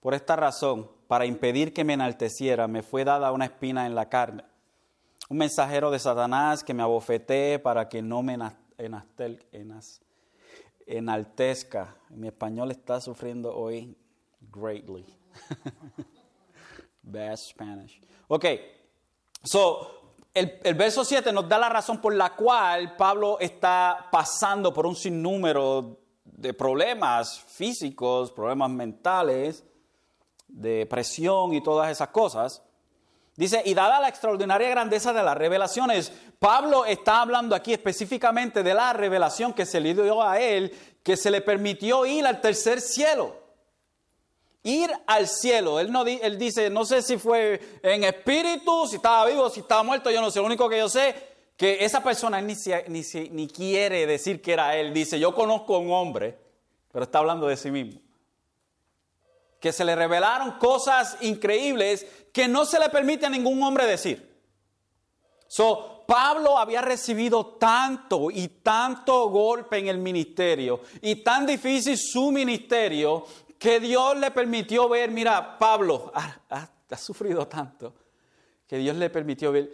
[0.00, 4.10] por esta razón, para impedir que me enalteciera, me fue dada una espina en la
[4.10, 4.44] carne,
[5.30, 8.36] un mensajero de Satanás que me abofetee para que no me
[10.86, 11.96] enaltezca.
[12.10, 13.96] Mi español está sufriendo hoy
[14.52, 15.06] greatly.
[17.02, 18.02] Best Spanish.
[18.28, 18.44] Ok,
[19.44, 20.05] so
[20.36, 24.94] el, verso 7 nos da la razón por la cual Pablo está pasando por un
[24.94, 29.64] sinnúmero de problemas físicos, problemas mentales,
[30.46, 32.62] de presión y todas esas cosas.
[33.34, 38.74] Dice, y dada la extraordinaria grandeza de las revelaciones, Pablo está hablando aquí específicamente de
[38.74, 40.70] la revelación que se le dio a él,
[41.02, 43.45] que se le permitió ir al tercer cielo.
[44.66, 45.78] Ir al cielo.
[45.78, 49.82] Él, no, él dice, no sé si fue en espíritu, si estaba vivo, si estaba
[49.82, 50.40] muerto, yo no sé.
[50.40, 51.14] Lo único que yo sé,
[51.56, 52.54] que esa persona ni,
[52.88, 54.92] ni, ni quiere decir que era él.
[54.92, 56.36] Dice, yo conozco a un hombre,
[56.90, 58.00] pero está hablando de sí mismo
[59.60, 64.36] que se le revelaron cosas increíbles que no se le permite a ningún hombre decir.
[65.48, 72.30] So, Pablo había recibido tanto y tanto golpe en el ministerio y tan difícil su
[72.30, 73.26] ministerio
[73.58, 76.12] que Dios le permitió ver, mira, Pablo,
[76.50, 77.94] has, sufrido tanto
[78.66, 79.70] que Dios le permitió ver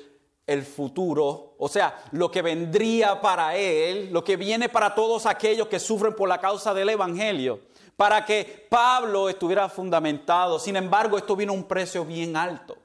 [0.47, 5.69] el futuro, o sea, lo que vendría para él, lo que viene para todos aquellos
[5.69, 7.61] que sufren por la causa del Evangelio,
[7.97, 10.59] para que Pablo estuviera fundamentado.
[10.59, 12.77] Sin embargo, esto vino a un precio bien alto.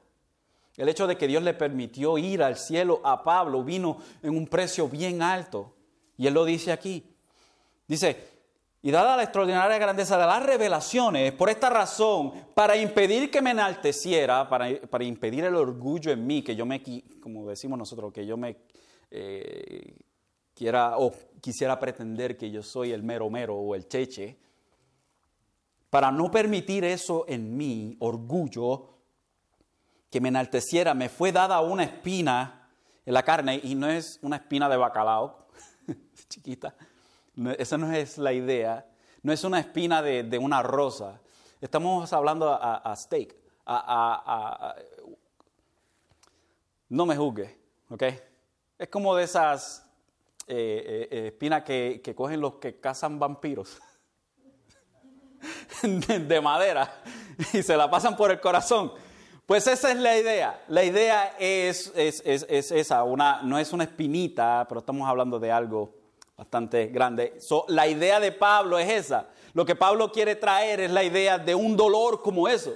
[0.76, 4.46] El hecho de que Dios le permitió ir al cielo a Pablo vino en un
[4.46, 5.74] precio bien alto.
[6.16, 7.04] Y él lo dice aquí.
[7.88, 8.37] Dice,
[8.80, 13.50] y dada la extraordinaria grandeza de las revelaciones, por esta razón, para impedir que me
[13.50, 16.82] enalteciera, para, para impedir el orgullo en mí, que yo me,
[17.20, 18.56] como decimos nosotros, que yo me
[19.10, 19.96] eh,
[20.54, 24.38] quiera o quisiera pretender que yo soy el mero mero o el cheche,
[25.90, 28.90] para no permitir eso en mí, orgullo,
[30.10, 32.70] que me enalteciera, me fue dada una espina
[33.04, 35.48] en la carne y no es una espina de bacalao,
[36.28, 36.74] chiquita,
[37.58, 38.86] esa no es la idea.
[39.22, 41.20] No es una espina de, una rosa.
[41.60, 43.34] Estamos hablando a, steak.
[46.88, 47.58] no me juzgue,
[47.90, 48.02] ¿ok?
[48.78, 49.84] Es como de esas
[50.46, 53.78] eh, eh, espinas que, cogen los que cazan vampiros.
[55.82, 56.92] de, madera.
[57.52, 58.92] Y se la pasan por el corazón.
[59.46, 60.62] Pues esa es la idea.
[60.68, 63.02] La idea es, es, es esa.
[63.02, 65.97] Una, no es una espinita, pero estamos hablando de algo
[66.38, 67.36] bastante grande.
[67.66, 69.28] la idea de Pablo es esa.
[69.52, 72.74] Lo que Pablo quiere traer es la idea de un dolor como eso.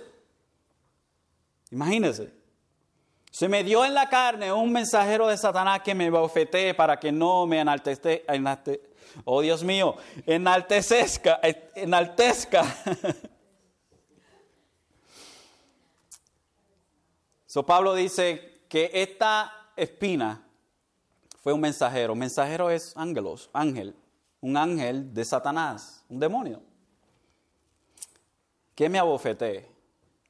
[1.70, 2.32] Imagínense.
[3.30, 7.12] Se me dio en la carne un mensajero de Satanás que me bofetee para que
[7.12, 8.10] no me enaltezca.
[9.24, 9.94] oh Dios mío,
[10.26, 11.40] enaltezca,
[11.74, 12.64] enaltezca.
[17.46, 20.44] so Pablo dice que esta espina
[21.42, 22.14] fue un mensajero.
[22.14, 23.94] Mensajero es ángelos, ángel,
[24.40, 26.62] un ángel de Satanás, un demonio.
[28.74, 29.68] Que me abofetee,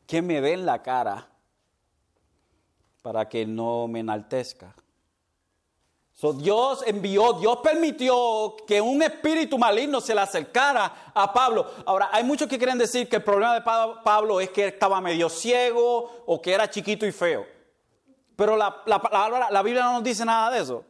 [0.06, 1.28] que me dé en la cara
[3.02, 4.74] para que no me enaltezca.
[6.36, 11.66] Dios envió, Dios permitió que un espíritu maligno se le acercara a Pablo.
[11.84, 15.28] Ahora, hay muchos que quieren decir que el problema de Pablo es que estaba medio
[15.28, 17.44] ciego o que era chiquito y feo.
[18.36, 20.84] Pero la, la Biblia no nos dice nada de eso.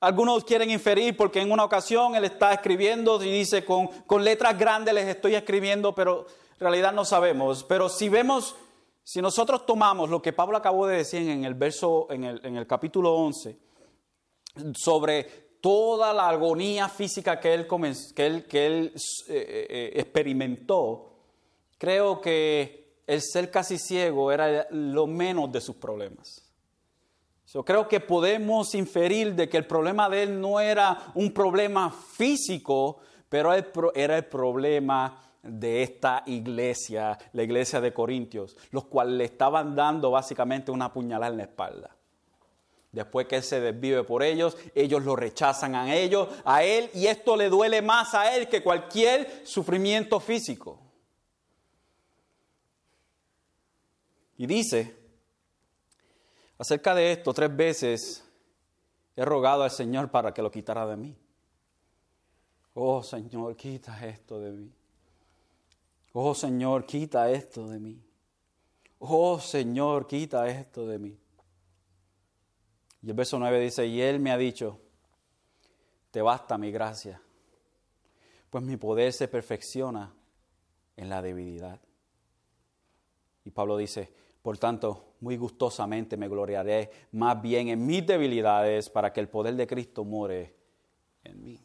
[0.00, 4.56] Algunos quieren inferir porque en una ocasión él está escribiendo y dice con, con letras
[4.56, 7.64] grandes les estoy escribiendo, pero en realidad no sabemos.
[7.64, 8.54] Pero si vemos,
[9.02, 12.56] si nosotros tomamos lo que Pablo acabó de decir en el verso, en el, en
[12.56, 13.58] el capítulo 11,
[14.74, 17.66] sobre toda la agonía física que él,
[18.14, 18.92] que él, que él
[19.28, 21.10] eh, eh, experimentó,
[21.76, 26.47] creo que el ser casi ciego era lo menos de sus problemas.
[27.52, 31.90] Yo creo que podemos inferir de que el problema de él no era un problema
[31.90, 32.98] físico,
[33.30, 33.54] pero
[33.94, 40.10] era el problema de esta iglesia, la iglesia de Corintios, los cuales le estaban dando
[40.10, 41.96] básicamente una puñalada en la espalda.
[42.92, 47.06] Después que él se desvive por ellos, ellos lo rechazan a ellos, a él, y
[47.06, 50.80] esto le duele más a él que cualquier sufrimiento físico.
[54.36, 54.97] Y dice,
[56.58, 58.24] Acerca de esto, tres veces
[59.14, 61.16] he rogado al Señor para que lo quitara de mí.
[62.74, 64.72] Oh Señor, quita esto de mí.
[66.12, 68.02] Oh Señor, quita esto de mí.
[68.98, 71.18] Oh Señor, quita esto de mí.
[73.02, 74.80] Y el verso 9 dice, y Él me ha dicho,
[76.10, 77.22] te basta mi gracia,
[78.50, 80.12] pues mi poder se perfecciona
[80.96, 81.80] en la debilidad.
[83.44, 89.12] Y Pablo dice, por tanto, muy gustosamente me gloriaré más bien en mis debilidades para
[89.12, 90.54] que el poder de Cristo more
[91.24, 91.60] en mí.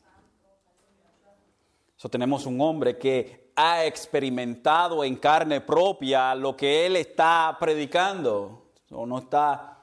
[1.95, 8.71] So, tenemos un hombre que ha experimentado en carne propia lo que él está predicando.
[8.91, 9.79] O no está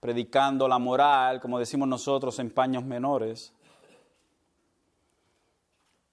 [0.00, 3.52] predicando la moral, como decimos nosotros, en paños menores.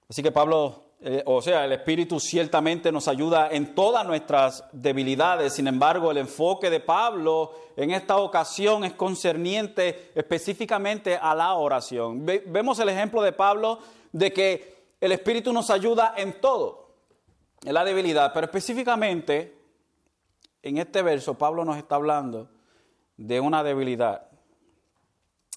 [0.09, 5.53] Así que Pablo eh, o sea, el Espíritu ciertamente nos ayuda en todas nuestras debilidades.
[5.53, 12.25] Sin embargo, el enfoque de Pablo en esta ocasión es concerniente específicamente a la oración.
[12.25, 13.79] vemos el ejemplo de Pablo
[14.11, 16.89] de que el Espíritu nos ayuda en todo,
[17.63, 19.57] en la debilidad, pero específicamente
[20.61, 22.49] en este verso Pablo nos está hablando
[23.15, 24.27] de una debilidad.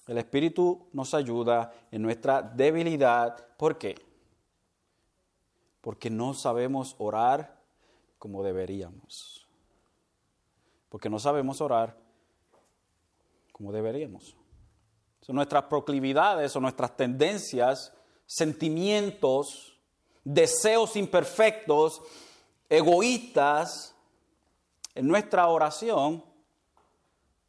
[0.07, 3.35] El Espíritu nos ayuda en nuestra debilidad.
[3.57, 4.12] ¿Por qué?
[5.83, 7.59] Porque no sabemos orar
[8.17, 9.45] como deberíamos.
[10.87, 11.97] Porque no sabemos orar
[13.51, 14.37] como deberíamos.
[15.19, 17.93] Son nuestras proclividades o nuestras tendencias,
[18.25, 19.77] sentimientos,
[20.23, 22.01] deseos imperfectos,
[22.69, 23.93] egoístas
[24.95, 26.23] en nuestra oración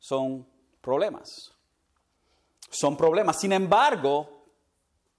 [0.00, 0.44] son
[0.80, 1.54] problemas.
[2.68, 3.38] Son problemas.
[3.38, 4.33] Sin embargo,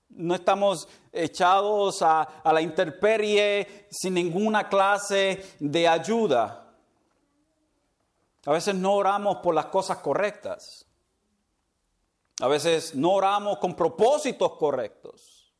[0.09, 6.73] no estamos echados a, la intemperie sin ninguna clase de ayuda.
[8.45, 10.85] A veces no oramos por las cosas correctas.
[12.41, 15.53] A veces no oramos con propósitos correctos.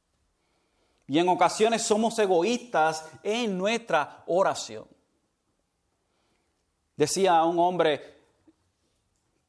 [1.08, 4.88] Y en ocasiones somos egoístas en nuestra oración.
[6.96, 8.16] Decía un hombre,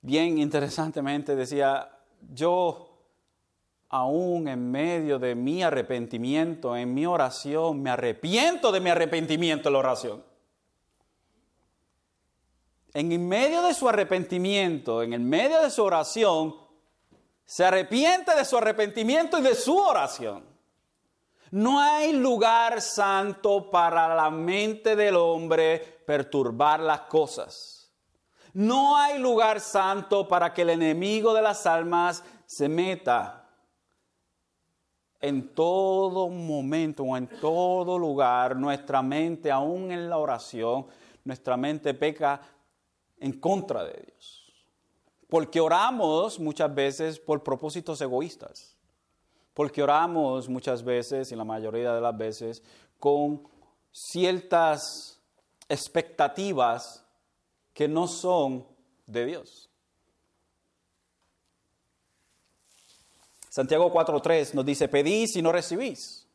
[0.01, 1.97] bien interesantemente, decía,
[2.33, 2.86] yo
[3.89, 9.73] aún en medio de mi arrepentimiento, en mi oración, me arrepiento de mi arrepentimiento en
[9.73, 10.25] la oración.
[12.95, 16.57] En medio de su arrepentimiento, en el medio de su oración,
[17.45, 20.45] se arrepiente de su arrepentimiento y de su oración.
[21.51, 27.93] No hay lugar santo para la mente del hombre perturbar las cosas.
[28.53, 33.46] No hay lugar santo para que el enemigo de las almas se meta.
[35.21, 40.87] En todo momento o en todo lugar, nuestra mente, aún en la oración,
[41.25, 42.41] nuestra mente peca
[43.19, 44.53] en contra de Dios.
[45.29, 48.77] Porque oramos muchas veces por propósitos egoístas.
[49.55, 52.63] Porque oramos muchas veces, y la mayoría de las veces,
[52.99, 53.49] con
[53.91, 55.21] ciertas
[55.69, 57.05] expectativas
[57.73, 58.67] que no son
[59.07, 59.66] de Dios.
[63.57, 66.29] Santiago 4.3 nos dice, pedís y no recibís,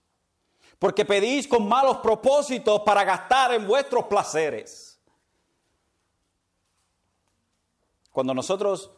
[0.80, 5.00] porque pedís con malos propósitos para gastar en vuestros placeres.
[8.12, 8.90] Cuando nosotros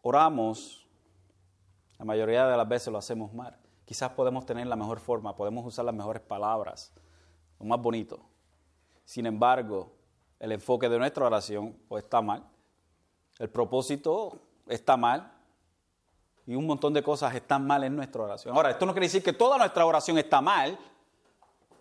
[0.00, 0.86] oramos,
[1.98, 3.58] la mayoría de las veces lo hacemos mal.
[3.84, 6.92] Quizás podemos tener la mejor forma, podemos usar las mejores palabras,
[7.58, 8.20] lo más bonito.
[9.04, 9.90] Sin embargo,
[10.38, 12.48] el enfoque de nuestra oración está mal,
[13.40, 15.35] el propósito está mal
[16.46, 18.54] y un montón de cosas están mal en nuestra oración.
[18.56, 20.78] Ahora, esto no quiere decir que toda nuestra oración está mal,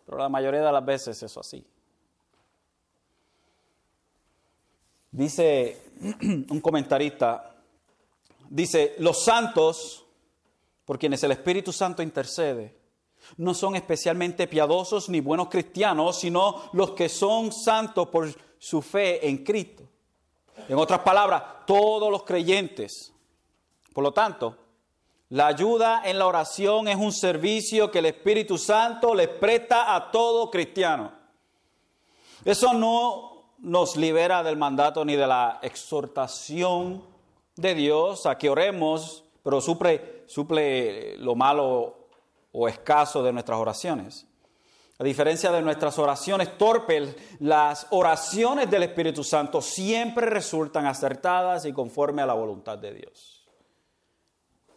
[0.05, 1.65] pero la mayoría de las veces eso así.
[5.11, 5.81] Dice
[6.49, 7.55] un comentarista,
[8.49, 10.05] dice, los santos,
[10.83, 12.75] por quienes el Espíritu Santo intercede,
[13.37, 19.27] no son especialmente piadosos ni buenos cristianos, sino los que son santos por su fe
[19.27, 19.83] en Cristo.
[20.67, 23.14] En otras palabras, todos los creyentes.
[23.95, 24.57] Por lo tanto,
[25.29, 30.11] la ayuda en la oración es un servicio que el Espíritu Santo le presta a
[30.11, 31.13] todo cristiano.
[32.43, 37.05] Eso no nos libera del mandato ni de la exhortación
[37.55, 42.09] de Dios a que oremos, pero suple, suple lo malo
[42.51, 44.27] o escaso de nuestras oraciones.
[44.99, 51.71] A diferencia de nuestras oraciones torpes, las oraciones del Espíritu Santo siempre resultan acertadas y
[51.71, 53.34] conforme a la voluntad de Dios.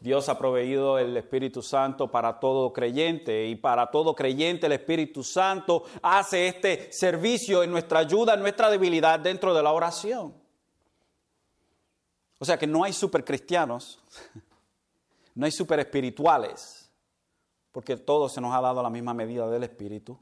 [0.00, 5.24] Dios ha proveído el Espíritu Santo para todo creyente y para todo creyente el Espíritu
[5.24, 10.34] Santo hace este servicio en nuestra ayuda, en nuestra debilidad dentro de la oración.
[12.38, 13.98] O sea que no hay supercristianos,
[15.34, 16.90] no hay super espirituales,
[17.72, 20.16] porque todo se nos ha dado la misma medida del Espíritu.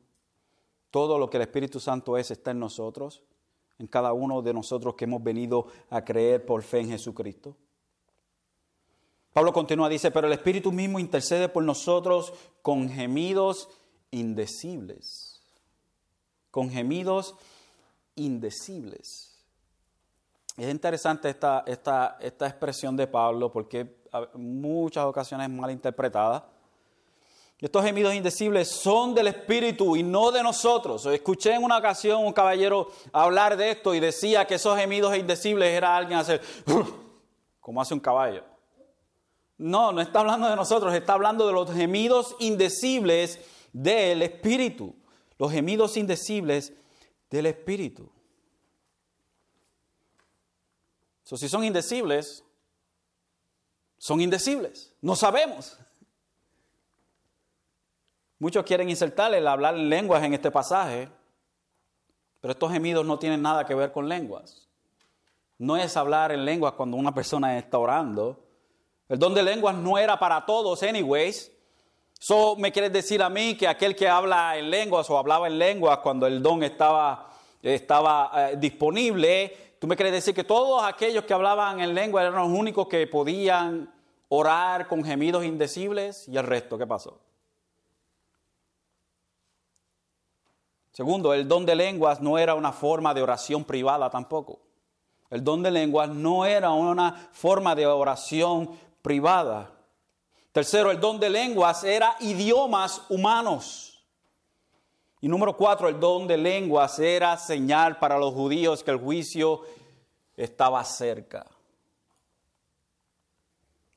[0.90, 3.22] Todo lo que el Espíritu Santo es está en nosotros,
[3.78, 7.54] en cada uno de nosotros que hemos venido a creer por fe en Jesucristo.
[9.36, 12.32] Pablo continúa, dice, pero el Espíritu mismo intercede por nosotros
[12.62, 13.68] con gemidos
[14.10, 15.42] indecibles.
[16.50, 17.34] Con gemidos
[18.14, 19.36] indecibles.
[20.56, 26.48] Es interesante esta, esta, esta expresión de Pablo porque en muchas ocasiones es mal interpretada.
[27.60, 31.04] Estos gemidos indecibles son del Espíritu y no de nosotros.
[31.04, 35.74] Escuché en una ocasión un caballero hablar de esto y decía que esos gemidos indecibles
[35.74, 36.40] era alguien hacer
[37.60, 38.55] como hace un caballo.
[39.58, 43.40] No, no está hablando de nosotros, está hablando de los gemidos indecibles
[43.72, 44.94] del Espíritu.
[45.38, 46.72] Los gemidos indecibles
[47.30, 48.10] del Espíritu.
[51.22, 52.44] si son indecibles,
[53.98, 54.94] son indecibles.
[55.00, 55.78] No sabemos.
[58.38, 61.08] Muchos quieren insertar el hablar en lenguas en este pasaje,
[62.40, 64.68] pero estos gemidos no tienen nada que ver con lenguas.
[65.58, 68.45] No es hablar en lenguas cuando una persona está orando.
[69.08, 71.52] El don de lenguas no era para todos, anyways.
[72.18, 75.58] So, me quieres decir a mí que aquel que habla en lenguas o hablaba en
[75.58, 77.30] lenguas cuando el don estaba,
[77.62, 82.34] estaba eh, disponible, tú me quieres decir que todos aquellos que hablaban en lengua eran
[82.34, 83.92] los únicos que podían
[84.28, 87.20] orar con gemidos indecibles y el resto, ¿qué pasó?
[90.90, 94.60] Segundo, el don de lenguas no era una forma de oración privada tampoco.
[95.28, 98.70] El don de lenguas no era una forma de oración
[99.06, 99.70] privada.
[100.50, 104.04] Tercero, el don de lenguas era idiomas humanos.
[105.20, 109.60] Y número cuatro, el don de lenguas era señal para los judíos que el juicio
[110.36, 111.46] estaba cerca.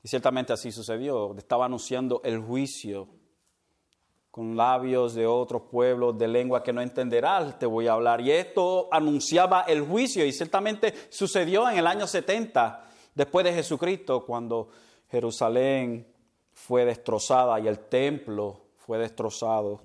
[0.04, 1.34] Y ciertamente así sucedió.
[1.36, 3.08] Estaba anunciando el juicio
[4.30, 8.20] con labios de otros pueblos de lengua que no entenderás, te voy a hablar.
[8.20, 14.24] Y esto anunciaba el juicio y ciertamente sucedió en el año 70 después de Jesucristo,
[14.24, 14.70] cuando
[15.10, 16.06] Jerusalén
[16.52, 19.80] fue destrozada y el templo fue destrozado.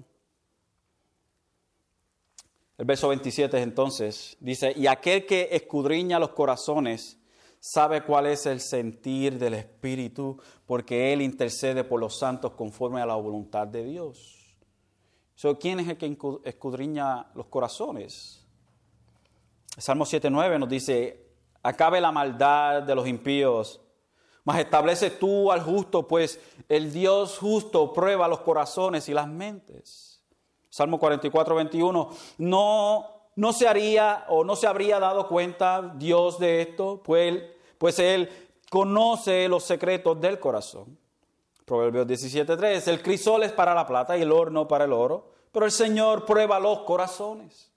[2.77, 7.17] El verso 27 entonces dice, y aquel que escudriña los corazones
[7.59, 13.05] sabe cuál es el sentir del Espíritu, porque Él intercede por los santos conforme a
[13.05, 14.57] la voluntad de Dios.
[15.59, 18.45] ¿Quién es el que escudriña los corazones?
[19.77, 21.27] Salmo 7.9 nos dice,
[21.63, 23.81] acabe la maldad de los impíos,
[24.45, 26.39] mas establece tú al justo, pues
[26.69, 30.21] el Dios justo prueba los corazones y las mentes.
[30.69, 37.01] Salmo 44.21, no, no se haría o no se habría dado cuenta Dios de esto,
[37.03, 37.43] pues,
[37.77, 38.29] pues Él
[38.69, 40.97] conoce los secretos del corazón.
[41.65, 45.65] Proverbios 17.3, el crisol es para la plata y el horno para el oro, pero
[45.65, 47.71] el Señor prueba los corazones.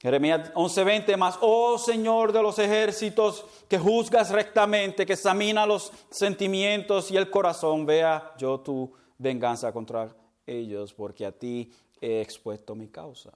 [0.00, 7.10] Jeremías 11:20 más, oh Señor de los ejércitos, que juzgas rectamente, que examina los sentimientos
[7.10, 10.14] y el corazón, vea yo tu venganza contra
[10.46, 13.32] ellos, porque a ti he expuesto mi causa.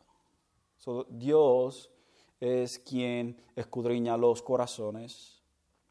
[1.09, 1.91] Dios
[2.41, 5.39] es quien escudriña los corazones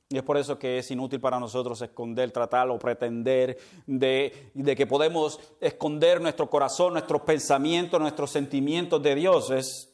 [0.10, 4.76] y es por eso que es inútil para nosotros esconder, tratar o pretender de, de,
[4.76, 9.52] que podemos esconder nuestro corazón, nuestros pensamientos, nuestros sentimientos de Dios.
[9.52, 9.94] Es,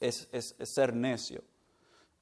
[0.00, 1.42] es, es, ser necio.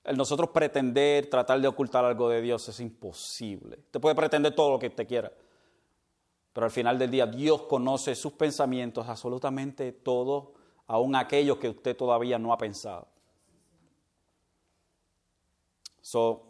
[0.04, 3.78] El nosotros pretender, tratar de ocultar algo de Dios es imposible.
[3.90, 5.32] Te puede pretender todo lo que te quiera.
[6.52, 10.54] Pero al final del día Dios conoce sus pensamientos, absolutamente todo,
[10.86, 13.08] aun aquellos que usted todavía no ha pensado.
[16.00, 16.46] So,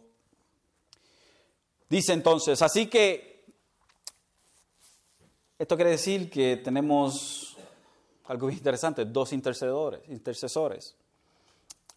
[1.89, 3.45] Dice entonces, así que
[5.59, 7.57] esto quiere decir que tenemos
[8.25, 10.97] algo interesante, dos intercedores, intercesores.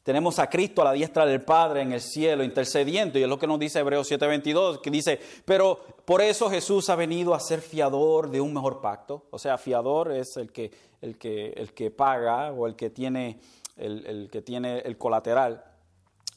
[0.10, 3.38] Tenemos a Cristo a la diestra del Padre en el cielo intercediendo, y es lo
[3.38, 7.62] que nos dice Hebreos 7:22, que dice, pero por eso Jesús ha venido a ser
[7.62, 9.28] fiador de un mejor pacto.
[9.30, 10.72] O sea, fiador es el que,
[11.04, 13.40] el que, el que paga o el que tiene
[13.78, 15.64] el, el que tiene el colateral.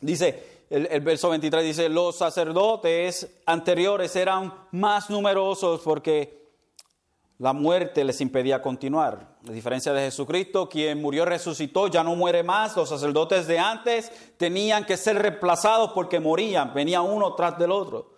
[0.02, 6.41] Dice, el, verso 23 dice, los sacerdotes anteriores eran más numerosos porque
[7.42, 9.34] la muerte les impedía continuar.
[9.48, 12.76] A diferencia de Jesucristo, quien murió resucitó, ya no muere más.
[12.76, 18.12] Los sacerdotes de antes tenían que ser reemplazados porque morían, venía uno tras del otro.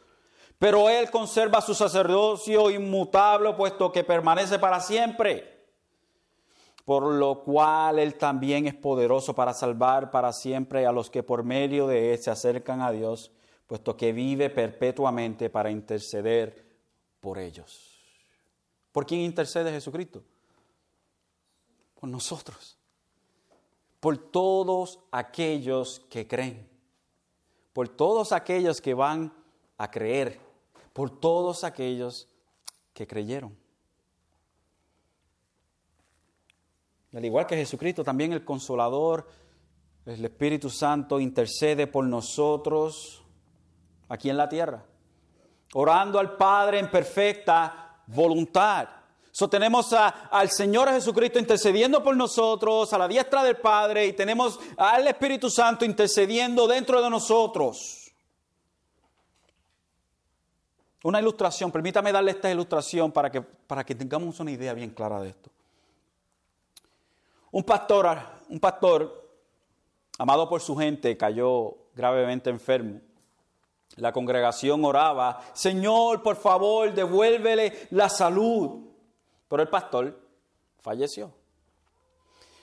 [0.58, 5.52] Pero Él conserva su sacerdocio inmutable, puesto que permanece para siempre
[6.84, 11.42] por lo cual Él también es poderoso para salvar para siempre a los que por
[11.42, 13.32] medio de Él se acercan a Dios,
[13.66, 16.76] puesto que vive perpetuamente para interceder
[17.20, 17.93] por ellos.
[18.94, 20.22] ¿Por quién intercede Jesucristo?
[21.98, 22.78] Por nosotros,
[23.98, 26.68] por todos aquellos que creen,
[27.72, 29.34] por todos aquellos que van
[29.78, 30.38] a creer,
[30.92, 32.28] por todos aquellos
[32.92, 33.56] que creyeron.
[37.12, 39.28] al igual que Jesucristo, también el Consolador,
[40.06, 43.24] el Espíritu Santo, intercede por nosotros
[44.08, 44.84] aquí en la tierra,
[45.72, 48.88] orando al Padre en perfecta voluntad.
[49.30, 54.60] So, tenemos al Señor Jesucristo intercediendo por nosotros, a la diestra del Padre, y tenemos
[54.76, 58.12] al Espíritu Santo intercediendo dentro de nosotros.
[61.02, 65.20] Una ilustración, permítame darle esta ilustración para que, para que tengamos una idea bien clara
[65.20, 65.50] de esto.
[67.50, 69.30] Un pastor, un pastor,
[70.16, 73.00] amado por su gente, cayó gravemente enfermo.
[73.96, 78.80] La congregación oraba, Señor, por favor, devuélvele la salud.
[79.48, 80.18] Pero el pastor
[80.80, 81.32] falleció.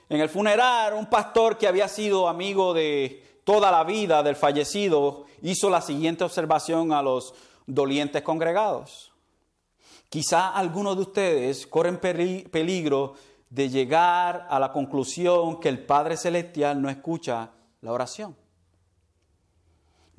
[0.10, 5.26] En el funeral, un pastor que había sido amigo de toda la vida del fallecido
[5.42, 7.34] hizo la siguiente observación a los
[7.66, 9.14] dolientes congregados.
[10.10, 13.14] Quizá algunos de ustedes corren peligro
[13.50, 18.36] de llegar a la conclusión que el Padre Celestial no escucha la oración.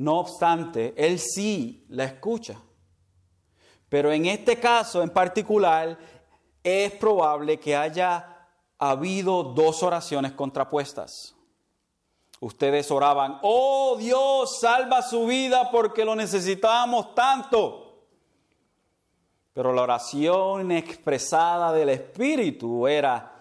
[0.02, 2.60] No obstante, Él sí la escucha.
[3.88, 5.96] Pero en este caso en particular
[6.60, 8.48] es probable que haya
[8.78, 11.36] habido dos oraciones contrapuestas.
[12.40, 18.08] Ustedes oraban, oh Dios, salva su vida porque lo necesitamos tanto.
[19.52, 23.31] Pero la oración expresada del Espíritu era,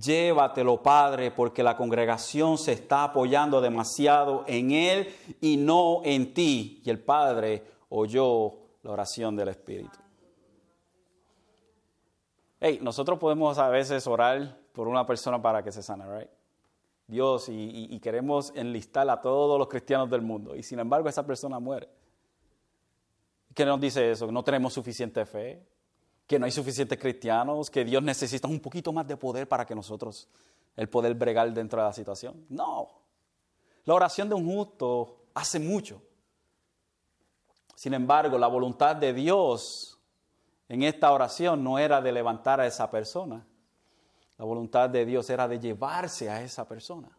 [0.00, 6.82] llévatelo Padre, porque la congregación se está apoyando demasiado en Él y no en ti.
[6.84, 9.98] Y el Padre oyó la oración del Espíritu.
[12.60, 16.30] Hey, nosotros podemos a veces orar por una persona para que se sane, right?
[17.06, 21.58] Dios y, queremos enlistar a todos los cristianos del mundo y sin embargo esa persona
[21.58, 21.88] muere.
[23.54, 24.30] ¿Qué nos dice eso?
[24.32, 25.62] No tenemos suficiente fe,
[26.26, 29.74] que no hay suficientes cristianos, que Dios necesita un poquito más de poder para que
[29.74, 30.28] nosotros,
[30.76, 32.46] el poder bregar dentro de la situación.
[32.48, 32.88] No.
[33.84, 36.02] La oración de un justo hace mucho.
[37.74, 39.98] Sin embargo, la voluntad de Dios
[40.68, 43.46] en esta oración no era de levantar a esa persona,
[44.38, 47.10] la voluntad de Dios era de llevarse a esa persona.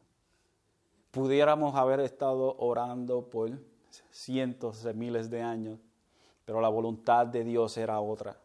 [1.12, 3.51] Pudiéramos haber estado orando por
[4.10, 5.80] cientos de miles de años,
[6.45, 8.39] pero la voluntad de Dios era otra.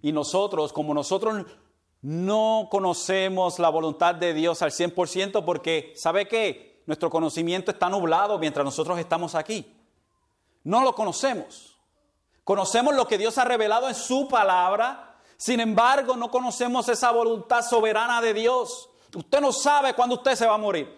[0.00, 1.44] Y nosotros, como nosotros
[2.00, 6.82] no conocemos la voluntad de Dios al 100% porque, ¿sabe qué?
[6.86, 9.76] Nuestro conocimiento está nublado mientras nosotros estamos aquí.
[10.64, 11.78] No lo conocemos.
[12.44, 15.12] Conocemos lo que Dios ha revelado en su palabra,
[15.42, 18.88] sin embargo, no conocemos esa voluntad soberana de Dios.
[19.12, 20.88] Usted no sabe cuándo usted se va a morir.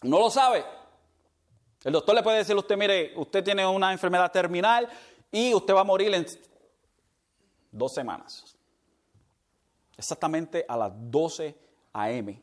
[0.00, 0.64] No lo sabe.
[1.82, 4.88] El doctor le puede decir a usted, mire, usted tiene una enfermedad terminal
[5.30, 6.26] y usted va a morir en
[7.76, 8.56] dos semanas.
[9.96, 11.56] Exactamente a las 12
[11.92, 12.42] a.m.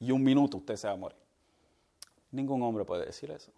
[0.00, 1.18] Y un minuto usted se va a morir.
[2.30, 3.52] Ningún hombre puede decir eso.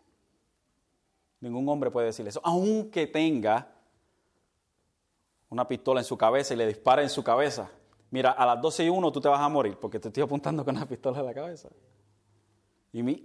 [1.41, 2.41] Ningún hombre puede decir eso.
[2.43, 3.71] Aunque tenga
[5.51, 7.71] una pistola en su cabeza y le dispara en su cabeza,
[8.11, 10.65] mira, a las 12 y 1 tú te vas a morir porque te estoy apuntando
[10.65, 11.69] con una pistola en la cabeza.
[12.93, 13.25] Y, mi,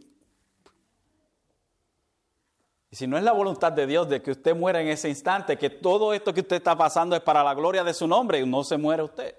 [2.92, 5.58] y si no es la voluntad de Dios de que usted muera en ese instante,
[5.58, 8.64] que todo esto que usted está pasando es para la gloria de su nombre, no
[8.64, 9.36] se muere usted.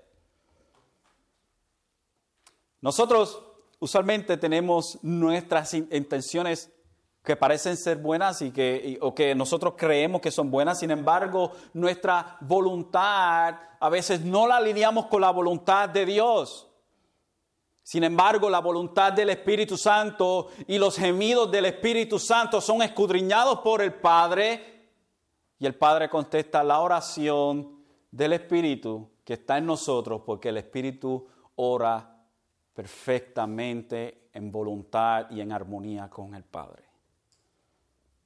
[2.81, 3.43] Nosotros
[3.81, 6.71] usualmente tenemos nuestras intenciones
[7.25, 11.53] que parecen ser buenas y que, o que nosotros creemos que son buenas, sin embargo,
[11.75, 16.70] nuestra voluntad a veces no la alineamos con la voluntad de Dios.
[17.91, 23.59] Sin embargo, la voluntad del Espíritu Santo y los gemidos del Espíritu Santo son escudriñados
[23.63, 24.91] por el Padre
[25.59, 31.27] y el Padre contesta la oración del Espíritu que está en nosotros porque el Espíritu
[31.57, 32.17] ora
[32.73, 36.85] perfectamente en voluntad y en armonía con el Padre.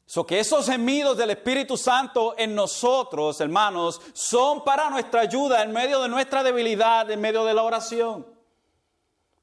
[0.05, 5.73] So que esos gemidos del Espíritu Santo en nosotros, hermanos, son para nuestra ayuda en
[5.73, 8.34] medio de nuestra debilidad, en medio de la oración.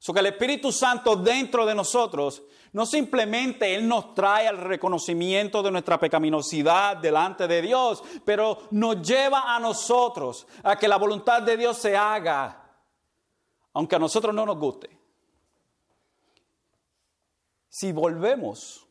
[0.02, 2.42] So que el Espíritu Santo dentro de nosotros,
[2.72, 9.00] no simplemente Él nos trae al reconocimiento de nuestra pecaminosidad delante de Dios, pero nos
[9.00, 12.68] lleva a nosotros a que la voluntad de Dios se haga,
[13.74, 14.90] aunque a nosotros no nos guste.
[17.68, 18.84] Si volvemos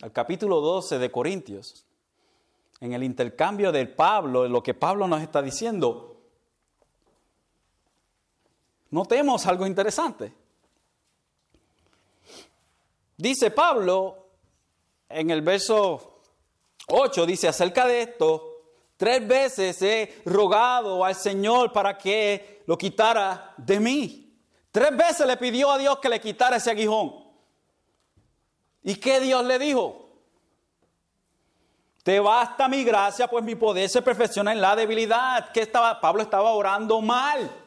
[0.00, 1.84] al capítulo 12 de Corintios,
[2.80, 6.13] en el intercambio de Pablo, lo que Pablo nos está diciendo,
[8.94, 10.32] notemos algo interesante.
[13.16, 14.28] Dice Pablo
[15.08, 16.20] en el verso
[16.86, 18.62] 8, dice acerca de esto,
[18.96, 24.38] tres veces he rogado al Señor para que lo quitara de mí.
[24.70, 27.12] Tres veces le pidió a Dios que le quitara ese aguijón.
[28.84, 30.08] ¿Y qué Dios le dijo?
[32.04, 35.50] Te basta mi gracia, pues mi poder se perfecciona en la debilidad.
[35.50, 36.00] ¿Qué estaba?
[36.00, 37.63] Pablo estaba orando mal.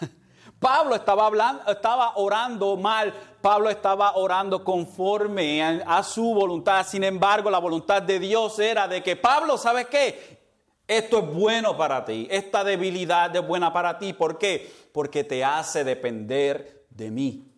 [0.58, 3.12] Pablo estaba, hablando, estaba orando mal.
[3.40, 6.86] Pablo estaba orando conforme a, a, su voluntad.
[6.86, 10.42] Sin embargo, la voluntad de Dios era de que Pablo, ¿sabes qué?
[10.86, 12.26] Esto es bueno para ti.
[12.30, 14.12] Esta debilidad es buena para ti.
[14.12, 14.72] ¿Por qué?
[14.92, 17.54] Porque te hace depender de mí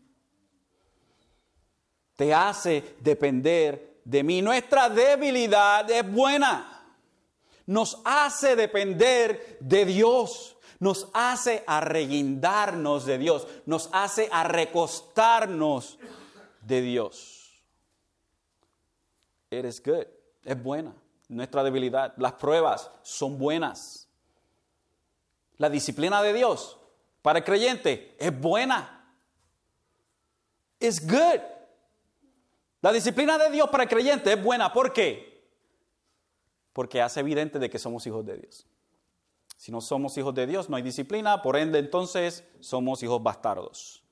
[2.17, 4.43] te hace depender de mí.
[4.43, 6.73] Nuestra debilidad es buena.
[7.67, 10.56] Nos hace depender de Dios.
[10.79, 13.47] Nos hace arreguindarnos de Dios.
[13.67, 15.99] Nos hace arrecostarnos
[16.63, 17.63] de Dios.
[19.51, 20.07] Eres good.
[20.45, 20.95] Es buena.
[21.29, 22.15] Nuestra debilidad.
[22.17, 24.09] Las pruebas son buenas.
[25.59, 26.79] La disciplina de Dios
[27.23, 29.15] para el creyente es buena.
[30.79, 31.41] Es good.
[32.83, 34.73] La disciplina de Dios para el creyente es buena.
[34.73, 35.45] ¿Por qué?
[36.73, 38.67] Porque hace evidente de que somos hijos de Dios.
[39.57, 44.03] Si no somos hijos de Dios, no hay disciplina, por ende entonces somos hijos bastardos.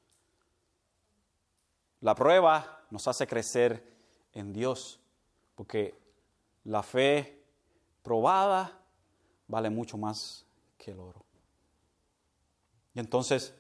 [2.00, 3.94] La prueba nos hace crecer
[4.32, 5.00] en Dios,
[5.54, 5.94] porque
[6.64, 7.42] la fe
[8.02, 8.80] probada
[9.48, 10.46] vale mucho más
[10.78, 11.24] que el oro.
[12.94, 13.54] Y entonces,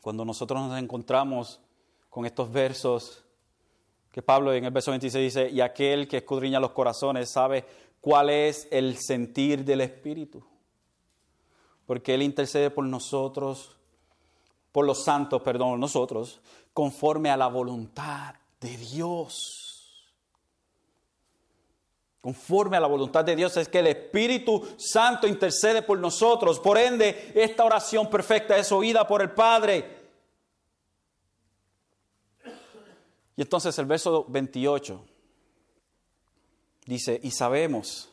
[0.00, 1.60] cuando nosotros nos encontramos
[2.10, 3.24] con estos versos,
[4.12, 7.64] que Pablo en el verso 26 dice, y aquel que escudriña los corazones sabe
[8.00, 10.44] cuál es el sentir del Espíritu,
[11.88, 13.78] porque Él intercede por nosotros,
[14.72, 16.42] por los santos, perdón, nosotros,
[16.74, 19.64] conforme a la voluntad de Dios
[22.20, 26.60] conforme a la voluntad de Dios, es que el Espíritu Santo intercede por nosotros.
[26.60, 29.96] Por ende, esta oración perfecta es oída por el Padre.
[33.34, 35.02] Y entonces el verso 28
[36.84, 38.10] dice, y sabemos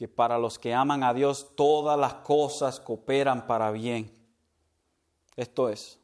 [0.00, 4.10] que para los que aman a Dios todas las cosas cooperan para bien.
[5.36, 6.00] Esto es,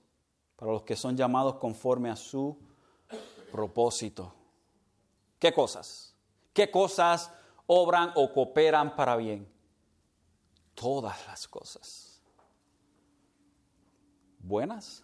[0.55, 2.59] para los que son llamados conforme a su
[3.51, 4.35] propósito.
[5.39, 6.15] ¿Qué cosas?
[6.53, 7.33] ¿Qué cosas
[7.67, 9.51] obran o cooperan para bien?
[10.75, 12.21] Todas las cosas.
[14.41, 15.03] Buenas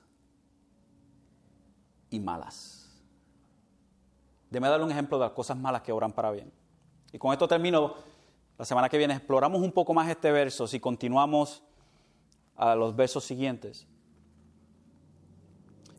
[2.10, 3.02] y malas.
[4.50, 6.52] Déme darle un ejemplo de las cosas malas que obran para bien.
[7.10, 8.11] Y con esto termino.
[8.62, 11.64] La semana que viene exploramos un poco más este verso si continuamos
[12.54, 13.88] a los versos siguientes.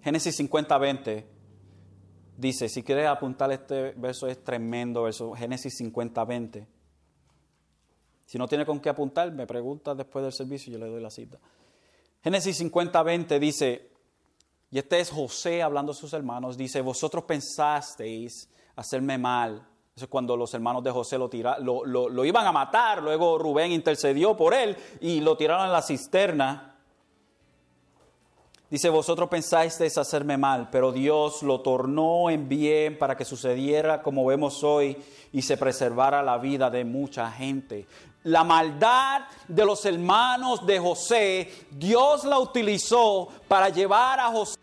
[0.01, 1.27] Génesis 50, 20
[2.37, 6.67] dice, si quieres apuntar este verso es tremendo, verso Génesis 50, 20.
[8.27, 11.01] Si no tiene con qué apuntar, me pregunta después del servicio y yo le doy
[11.01, 11.39] la cita.
[12.23, 13.91] Génesis 50, 20 dice,
[14.71, 19.67] y este es José hablando a sus hermanos, dice, vosotros pensasteis hacerme mal.
[19.95, 23.37] Eso es cuando los hermanos de José lo, tira, lo, lo iban a matar, luego
[23.37, 26.73] Rubén intercedió por él y lo tiraron en la cisterna.
[28.73, 34.25] Dice, vosotros pensáis hacerme mal, pero Dios lo tornó en bien para que sucediera como
[34.25, 34.97] vemos hoy
[35.31, 37.85] y se preservara la vida de mucha gente.
[38.23, 44.62] La maldad de los hermanos de José, Dios la utilizó para llevar a José